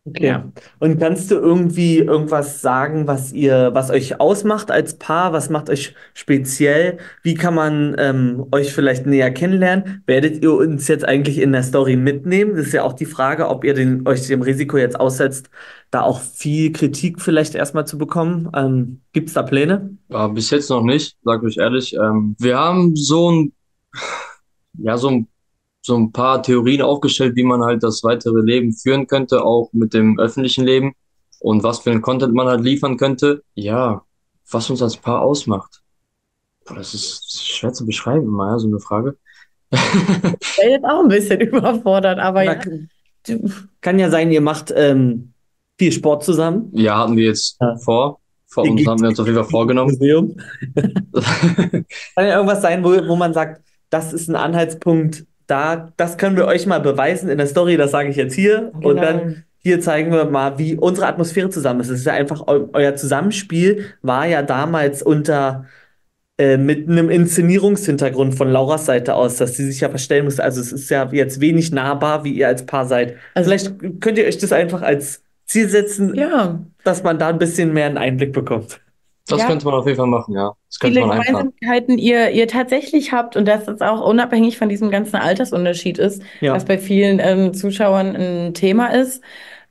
Okay. 0.08 0.26
Ja. 0.26 0.52
Und 0.78 1.00
kannst 1.00 1.32
du 1.32 1.34
irgendwie 1.34 1.98
irgendwas 1.98 2.60
sagen, 2.60 3.08
was 3.08 3.32
ihr, 3.32 3.70
was 3.72 3.90
euch 3.90 4.20
ausmacht 4.20 4.70
als 4.70 4.98
Paar? 4.98 5.32
Was 5.32 5.50
macht 5.50 5.68
euch 5.68 5.94
speziell? 6.14 6.98
Wie 7.24 7.34
kann 7.34 7.56
man 7.56 7.96
ähm, 7.98 8.46
euch 8.52 8.72
vielleicht 8.72 9.06
näher 9.06 9.32
kennenlernen? 9.32 10.04
Werdet 10.06 10.44
ihr 10.44 10.52
uns 10.52 10.86
jetzt 10.86 11.04
eigentlich 11.04 11.38
in 11.38 11.50
der 11.50 11.64
Story 11.64 11.96
mitnehmen? 11.96 12.54
Das 12.54 12.66
ist 12.66 12.72
ja 12.72 12.84
auch 12.84 12.92
die 12.92 13.04
Frage, 13.04 13.48
ob 13.48 13.64
ihr 13.64 13.74
den, 13.74 14.06
euch 14.06 14.28
dem 14.28 14.42
Risiko 14.42 14.76
jetzt 14.76 14.98
aussetzt, 14.98 15.50
da 15.90 16.02
auch 16.02 16.20
viel 16.20 16.72
Kritik 16.72 17.20
vielleicht 17.20 17.56
erstmal 17.56 17.86
zu 17.86 17.98
bekommen. 17.98 18.48
Ähm, 18.54 19.00
gibt's 19.12 19.32
da 19.32 19.42
Pläne? 19.42 19.96
Aber 20.08 20.32
bis 20.32 20.50
jetzt 20.50 20.70
noch 20.70 20.82
nicht, 20.82 21.16
sag 21.24 21.42
ich 21.42 21.58
ehrlich. 21.58 21.94
Ähm, 21.94 22.36
wir 22.38 22.56
haben 22.56 22.94
so 22.94 23.32
ein, 23.32 23.52
ja, 24.74 24.96
so 24.96 25.08
ein, 25.08 25.28
so 25.86 25.96
ein 25.96 26.10
paar 26.10 26.42
Theorien 26.42 26.82
aufgestellt, 26.82 27.36
wie 27.36 27.44
man 27.44 27.62
halt 27.62 27.82
das 27.82 28.02
weitere 28.02 28.40
Leben 28.40 28.72
führen 28.72 29.06
könnte, 29.06 29.44
auch 29.44 29.70
mit 29.72 29.94
dem 29.94 30.18
öffentlichen 30.18 30.64
Leben 30.64 30.94
und 31.38 31.62
was 31.62 31.78
für 31.78 31.92
einen 31.92 32.02
Content 32.02 32.34
man 32.34 32.48
halt 32.48 32.62
liefern 32.62 32.96
könnte. 32.96 33.42
Ja, 33.54 34.02
was 34.50 34.68
uns 34.68 34.82
als 34.82 34.96
Paar 34.96 35.22
ausmacht. 35.22 35.82
Boah, 36.66 36.74
das 36.74 36.92
ist 36.92 37.46
schwer 37.48 37.72
zu 37.72 37.86
beschreiben, 37.86 38.36
ja, 38.38 38.58
so 38.58 38.66
eine 38.66 38.80
Frage. 38.80 39.16
Ich 39.70 40.56
bin 40.60 40.70
jetzt 40.70 40.84
auch 40.84 41.02
ein 41.02 41.08
bisschen 41.08 41.40
überfordert, 41.52 42.18
aber 42.18 42.44
Na, 42.44 42.58
ja. 43.28 43.38
Kann 43.80 43.98
ja 43.98 44.10
sein, 44.10 44.30
ihr 44.32 44.40
macht 44.40 44.72
ähm, 44.76 45.32
viel 45.78 45.92
Sport 45.92 46.24
zusammen. 46.24 46.70
Ja, 46.72 46.98
hatten 46.98 47.16
wir 47.16 47.24
jetzt 47.26 47.56
Ja. 47.60 47.76
vor. 47.76 48.20
Vor 48.48 48.64
uns 48.64 48.86
haben 48.86 49.00
wir 49.02 49.08
uns 49.08 49.20
auf 49.20 49.26
jeden 49.26 49.38
Fall 49.38 49.50
vorgenommen. 49.50 49.90
Museum. 49.90 50.36
Kann 50.74 51.84
ja 52.16 52.36
irgendwas 52.36 52.62
sein, 52.62 52.82
wo, 52.84 52.90
wo 53.08 53.16
man 53.16 53.34
sagt, 53.34 53.62
das 53.90 54.12
ist 54.12 54.28
ein 54.28 54.36
Anhaltspunkt, 54.36 55.26
da, 55.46 55.92
das 55.96 56.16
können 56.18 56.36
wir 56.36 56.46
euch 56.46 56.66
mal 56.66 56.80
beweisen 56.80 57.28
in 57.28 57.38
der 57.38 57.46
Story, 57.46 57.76
das 57.76 57.90
sage 57.92 58.08
ich 58.08 58.16
jetzt 58.16 58.34
hier. 58.34 58.70
Und 58.74 58.82
Genau. 58.82 59.02
dann 59.02 59.44
hier 59.58 59.80
zeigen 59.80 60.12
wir 60.12 60.24
mal, 60.26 60.58
wie 60.58 60.76
unsere 60.76 61.06
Atmosphäre 61.08 61.50
zusammen 61.50 61.80
ist. 61.80 61.88
Es 61.88 62.00
ist 62.00 62.06
ja 62.06 62.12
einfach, 62.12 62.46
eu 62.46 62.68
euer 62.72 62.94
Zusammenspiel 62.96 63.84
war 64.02 64.26
ja 64.26 64.42
damals 64.42 65.02
unter 65.02 65.64
äh, 66.38 66.56
mit 66.58 66.86
einem 66.88 67.08
Inszenierungshintergrund 67.10 68.34
von 68.34 68.50
Lauras 68.50 68.84
Seite 68.86 69.14
aus, 69.14 69.36
dass 69.36 69.56
sie 69.56 69.64
sich 69.64 69.80
ja 69.80 69.88
verstellen 69.88 70.24
musste. 70.26 70.44
Also 70.44 70.60
es 70.60 70.70
ist 70.72 70.90
ja 70.90 71.08
jetzt 71.10 71.40
wenig 71.40 71.72
nahbar, 71.72 72.24
wie 72.24 72.32
ihr 72.34 72.46
als 72.48 72.66
Paar 72.66 72.86
seid. 72.86 73.16
Also- 73.34 73.48
Vielleicht 73.48 74.00
könnt 74.00 74.18
ihr 74.18 74.26
euch 74.26 74.36
das 74.38 74.52
einfach 74.52 74.82
als 74.82 75.22
Ziel 75.46 75.68
setzen, 75.68 76.14
ja, 76.14 76.60
dass 76.84 77.02
man 77.02 77.18
da 77.18 77.28
ein 77.28 77.38
bisschen 77.38 77.72
mehr 77.72 77.86
einen 77.86 77.98
Einblick 77.98 78.32
bekommt. 78.32 78.80
Das 79.28 79.40
Ja. 79.40 79.46
könnte 79.48 79.64
man 79.66 79.74
auf 79.74 79.86
jeden 79.86 79.96
Fall 79.96 80.06
machen, 80.06 80.34
ja. 80.34 80.52
Das 80.68 80.78
könnte 80.78 80.94
viele 80.94 81.06
man. 81.06 81.18
Gemeinsamkeiten 81.20 81.98
ihr, 81.98 82.30
ihr 82.30 82.46
tatsächlich 82.48 83.12
habt 83.12 83.36
und 83.36 83.46
dass 83.46 83.66
es 83.66 83.80
auch 83.80 84.06
unabhängig 84.06 84.56
von 84.58 84.68
diesem 84.68 84.90
ganzen 84.90 85.16
Altersunterschied 85.16 85.98
ist, 85.98 86.22
Ja. 86.40 86.54
was 86.54 86.64
bei 86.64 86.78
vielen 86.78 87.18
ähm, 87.20 87.52
Zuschauern 87.54 88.14
ein 88.16 88.54
Thema 88.54 88.88
ist. 88.94 89.22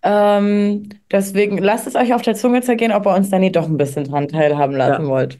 Ähm, 0.03 0.89
deswegen 1.11 1.57
lasst 1.57 1.87
es 1.87 1.95
euch 1.95 2.13
auf 2.13 2.21
der 2.21 2.35
Zunge 2.35 2.61
zergehen, 2.61 2.91
ob 2.91 3.05
ihr 3.07 3.15
uns 3.15 3.29
dann 3.29 3.41
nicht 3.41 3.55
doch 3.55 3.65
ein 3.67 3.77
bisschen 3.77 4.03
dran 4.03 4.27
teilhaben 4.27 4.75
lassen 4.75 5.03
Ja. 5.03 5.09
wollt. 5.09 5.37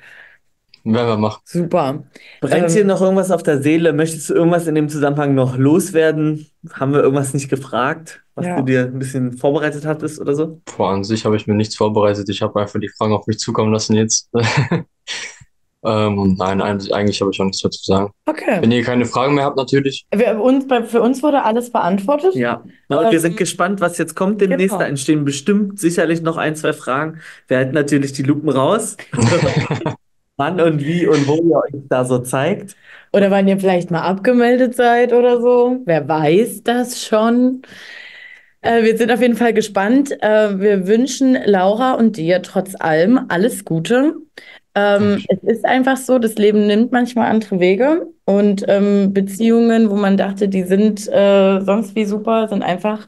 Werden 0.84 1.08
wir 1.08 1.18
machen. 1.18 1.42
Super. 1.46 2.04
Brennt 2.42 2.70
Ähm, 2.70 2.74
dir 2.76 2.86
noch 2.86 3.02
irgendwas 3.02 3.32
auf 3.32 3.42
der 3.44 3.62
Seele? 3.62 3.92
Möchtest 3.92 4.30
du 4.30 4.36
irgendwas 4.36 4.68
in 4.68 4.76
dem 4.76 4.88
Zusammenhang 4.88 5.34
noch 5.34 5.58
loswerden? 5.58 6.48
Haben 6.74 6.94
wir 6.94 7.02
irgendwas 7.02 7.34
nicht 7.34 7.50
gefragt, 7.50 8.24
was 8.36 8.46
Ja. 8.46 8.58
du 8.58 8.64
dir 8.64 8.82
ein 8.86 9.00
bisschen 9.00 9.34
vorbereitet 9.38 9.86
hattest 9.86 10.20
oder 10.20 10.36
so? 10.36 10.62
Boah, 10.78 10.92
an 10.92 11.04
sich 11.04 11.26
habe 11.26 11.36
ich 11.38 11.48
mir 11.48 11.54
nichts 11.56 11.76
vorbereitet. 11.76 12.28
Ich 12.30 12.42
habe 12.42 12.60
einfach 12.60 12.80
die 12.80 12.90
Fragen 12.90 13.14
auf 13.14 13.26
mich 13.28 13.40
zukommen 13.40 13.72
lassen 13.74 13.96
jetzt. 13.96 14.30
ähm, 15.86 16.36
nein, 16.38 16.62
eigentlich, 16.62 17.22
habe 17.22 17.32
ich 17.32 17.40
auch 17.40 17.46
nichts 17.46 17.64
mehr 17.64 17.72
zu 17.72 17.84
sagen. 17.84 18.12
Okay. 18.26 18.58
Wenn 18.60 18.72
ihr 18.72 18.84
keine 18.84 19.06
Fragen 19.06 19.36
mehr 19.36 19.46
habt, 19.46 19.58
natürlich. 19.58 20.06
Wir, 20.14 20.40
uns, 20.42 20.68
bei, 20.68 20.84
für 20.84 21.02
uns 21.02 21.22
wurde 21.22 21.44
alles 21.44 21.72
beantwortet. 21.72 22.34
Ja. 22.36 22.64
Na, 22.90 22.98
und 22.98 23.06
wir 23.06 23.14
Ähm, 23.14 23.20
sind 23.20 23.38
gespannt, 23.38 23.82
was 23.82 23.98
jetzt 24.00 24.16
kommt 24.16 24.42
demnächst. 24.42 24.70
genau. 24.70 24.80
Da 24.80 24.88
entstehen 24.88 25.26
bestimmt 25.26 25.80
sicherlich 25.80 26.22
noch 26.22 26.38
ein, 26.38 26.56
zwei 26.56 26.74
Fragen. 26.74 27.20
Wir 27.48 27.58
halten 27.58 27.74
natürlich 27.74 28.14
die 28.14 28.24
Lupen 28.24 28.50
raus. 28.50 28.98
Wann 30.38 30.60
und 30.60 30.84
wie 30.84 31.08
und 31.08 31.28
wo 31.28 31.36
ihr 31.36 31.56
euch 31.56 31.82
da 31.88 32.04
so 32.04 32.20
zeigt. 32.20 32.76
Oder 33.14 33.32
wann 33.32 33.48
ihr 33.48 33.58
vielleicht 33.58 33.90
mal 33.90 34.02
abgemeldet 34.02 34.76
seid 34.76 35.14
oder 35.14 35.40
so. 35.40 35.78
Wer 35.86 36.06
weiß 36.10 36.64
das 36.64 37.06
schon? 37.06 37.62
Äh, 38.66 38.84
wir 38.84 38.98
sind 38.98 39.12
auf 39.12 39.22
jeden 39.22 39.36
Fall 39.36 39.54
gespannt. 39.54 40.12
Äh, 40.22 40.60
wir 40.60 40.88
wünschen 40.88 41.38
Laura 41.46 41.94
und 41.94 42.18
dir 42.18 42.42
trotz 42.42 42.74
allem 42.80 43.20
alles 43.30 43.64
Gute. 43.64 44.16
Ähm, 44.74 45.24
es 45.30 45.44
ist 45.44 45.66
einfach 45.66 45.98
so, 45.98 46.20
das 46.20 46.36
Leben 46.36 46.68
nimmt 46.68 46.92
manchmal 46.92 47.30
andere 47.30 47.60
Wege 47.60 48.08
und 48.26 48.66
ähm, 48.68 49.14
Beziehungen, 49.14 49.90
wo 49.90 49.96
man 49.96 50.18
dachte, 50.18 50.50
die 50.50 50.64
sind 50.64 51.08
äh, 51.08 51.62
sonst 51.62 51.96
wie 51.96 52.04
super, 52.06 52.50
sind 52.50 52.62
einfach, 52.62 53.08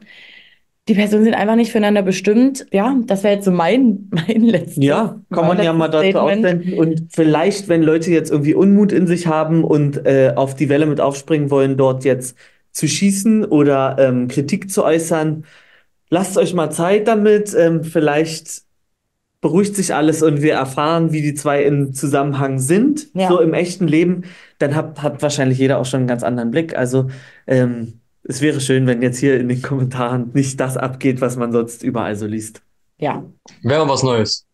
die 0.88 0.94
Personen 0.94 1.24
sind 1.24 1.34
einfach 1.34 1.56
nicht 1.56 1.72
füreinander 1.72 2.02
bestimmt. 2.02 2.64
Ja, 2.72 2.96
das 3.04 3.22
wäre 3.22 3.34
jetzt 3.34 3.44
so 3.44 3.50
mein, 3.50 4.08
mein 4.10 4.42
letztes. 4.42 4.82
Ja, 4.82 5.20
kann 5.30 5.46
man 5.46 5.62
ja 5.62 5.72
mal 5.74 5.88
dazu 5.88 6.18
aussenden. 6.18 6.72
Und 6.78 7.08
vielleicht, 7.10 7.68
wenn 7.68 7.82
Leute 7.82 8.10
jetzt 8.12 8.30
irgendwie 8.30 8.54
Unmut 8.54 8.92
in 8.92 9.06
sich 9.06 9.26
haben 9.26 9.64
und 9.64 10.06
äh, 10.06 10.32
auf 10.36 10.54
die 10.54 10.70
Welle 10.70 10.86
mit 10.86 11.00
aufspringen 11.00 11.50
wollen, 11.50 11.76
dort 11.76 12.04
jetzt 12.04 12.36
zu 12.78 12.88
schießen 12.88 13.44
oder 13.44 13.96
ähm, 13.98 14.28
Kritik 14.28 14.70
zu 14.70 14.84
äußern, 14.84 15.44
lasst 16.10 16.38
euch 16.38 16.54
mal 16.54 16.70
Zeit 16.70 17.08
damit. 17.08 17.54
Ähm, 17.54 17.82
vielleicht 17.84 18.62
beruhigt 19.40 19.76
sich 19.76 19.94
alles 19.94 20.22
und 20.22 20.42
wir 20.42 20.54
erfahren, 20.54 21.12
wie 21.12 21.22
die 21.22 21.34
zwei 21.34 21.62
im 21.62 21.92
Zusammenhang 21.92 22.58
sind, 22.58 23.08
Ja. 23.14 23.28
so 23.28 23.40
im 23.40 23.54
echten 23.54 23.86
Leben. 23.86 24.22
Dann 24.58 24.74
hat, 24.74 25.02
hat 25.02 25.22
wahrscheinlich 25.22 25.58
jeder 25.58 25.78
auch 25.78 25.84
schon 25.86 26.00
einen 26.00 26.08
ganz 26.08 26.22
anderen 26.22 26.50
Blick. 26.50 26.76
Also 26.76 27.08
ähm, 27.46 28.00
es 28.24 28.40
wäre 28.40 28.60
schön, 28.60 28.86
wenn 28.86 29.02
jetzt 29.02 29.18
hier 29.18 29.38
in 29.38 29.48
den 29.48 29.62
Kommentaren 29.62 30.30
nicht 30.34 30.58
das 30.60 30.76
abgeht, 30.76 31.20
was 31.20 31.36
man 31.36 31.52
sonst 31.52 31.82
überall 31.82 32.16
so 32.16 32.26
liest. 32.26 32.62
Ja. 32.98 33.24
Wäre 33.62 33.88
was 33.88 34.02
Neues. 34.02 34.44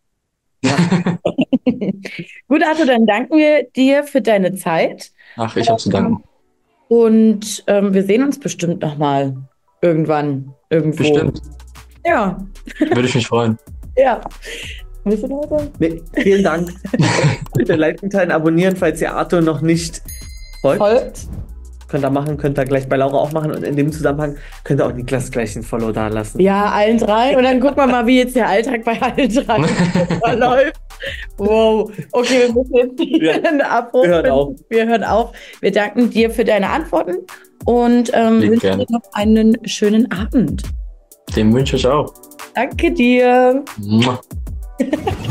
Gut, 2.47 2.63
Arthur, 2.63 2.85
dann 2.85 3.05
danken 3.05 3.37
wir 3.37 3.67
dir 3.75 4.03
für 4.03 4.21
deine 4.21 4.55
Zeit. 4.55 5.11
Ach, 5.35 5.55
ich 5.55 5.69
habe 5.69 5.79
zu 5.79 5.89
danken. 5.89 6.23
Und 6.87 7.63
ähm, 7.67 7.93
wir 7.93 8.03
sehen 8.03 8.23
uns 8.23 8.39
bestimmt 8.39 8.81
nochmal 8.81 9.35
irgendwann, 9.81 10.53
irgendwo. 10.69 10.97
Bestimmt. 10.97 11.41
Ja, 12.05 12.37
Würde 12.79 13.07
ich 13.07 13.15
mich 13.15 13.27
freuen. 13.27 13.57
ja. 13.97 14.21
Willst 15.03 15.23
du 15.23 15.27
noch 15.27 15.43
was 15.43 15.49
sagen? 15.49 15.71
Nee, 15.79 16.01
vielen 16.13 16.43
Dank. 16.43 16.73
Bitte 17.55 17.75
liken, 17.75 18.09
teilen, 18.09 18.31
abonnieren, 18.31 18.75
falls 18.75 19.01
ihr 19.01 19.13
Arthur 19.13 19.41
noch 19.41 19.61
nicht 19.61 20.01
folgt. 20.61 20.79
Folgt. 20.79 21.27
Könnt 21.87 22.03
ihr 22.03 22.09
machen, 22.09 22.37
könnt 22.37 22.57
ihr 22.57 22.65
gleich 22.65 22.87
bei 22.89 22.95
Laura 22.95 23.17
auch 23.17 23.31
machen. 23.31 23.51
Und 23.51 23.63
in 23.63 23.75
dem 23.75 23.91
Zusammenhang 23.91 24.35
könnt 24.63 24.79
ihr 24.81 24.85
auch 24.87 24.91
Niklas 24.93 25.29
gleich 25.31 25.55
ein 25.55 25.63
Follow 25.63 25.91
da 25.91 26.07
lassen. 26.07 26.39
Ja, 26.41 26.71
allen 26.71 26.97
drei. 26.97 27.37
Und 27.37 27.43
dann 27.43 27.59
gucken 27.59 27.77
wir 27.77 27.87
mal, 27.87 28.05
wie 28.07 28.17
jetzt 28.19 28.35
der 28.35 28.47
Alltag 28.49 28.83
bei 28.83 28.99
allen 29.01 29.29
drei 29.33 29.63
verläuft. 30.23 30.73
Wow. 31.37 31.91
Okay, 32.11 32.47
wir 32.47 32.53
müssen 32.53 32.73
jetzt 32.75 33.21
Ja. 33.21 33.33
einen 33.49 33.61
Abbruch 33.61 34.03
Wir 34.03 34.09
hören 34.09 34.29
auf. 34.31 34.55
Wir 34.69 34.87
hören 34.87 35.03
auf. 35.03 35.31
Wir 35.61 35.71
danken 35.71 36.09
dir 36.09 36.31
für 36.31 36.43
deine 36.43 36.69
Antworten 36.69 37.17
und 37.65 38.09
ähm, 38.13 38.41
wünschen 38.41 38.59
gerne. 38.59 38.85
dir 38.85 38.93
noch 38.93 39.03
einen 39.13 39.57
schönen 39.67 40.11
Abend. 40.11 40.63
Dem 41.35 41.53
wünsche 41.53 41.75
ich 41.75 41.85
auch. 41.85 42.13
Danke 42.55 42.91
dir. 42.91 43.63
Mua. 43.77 44.19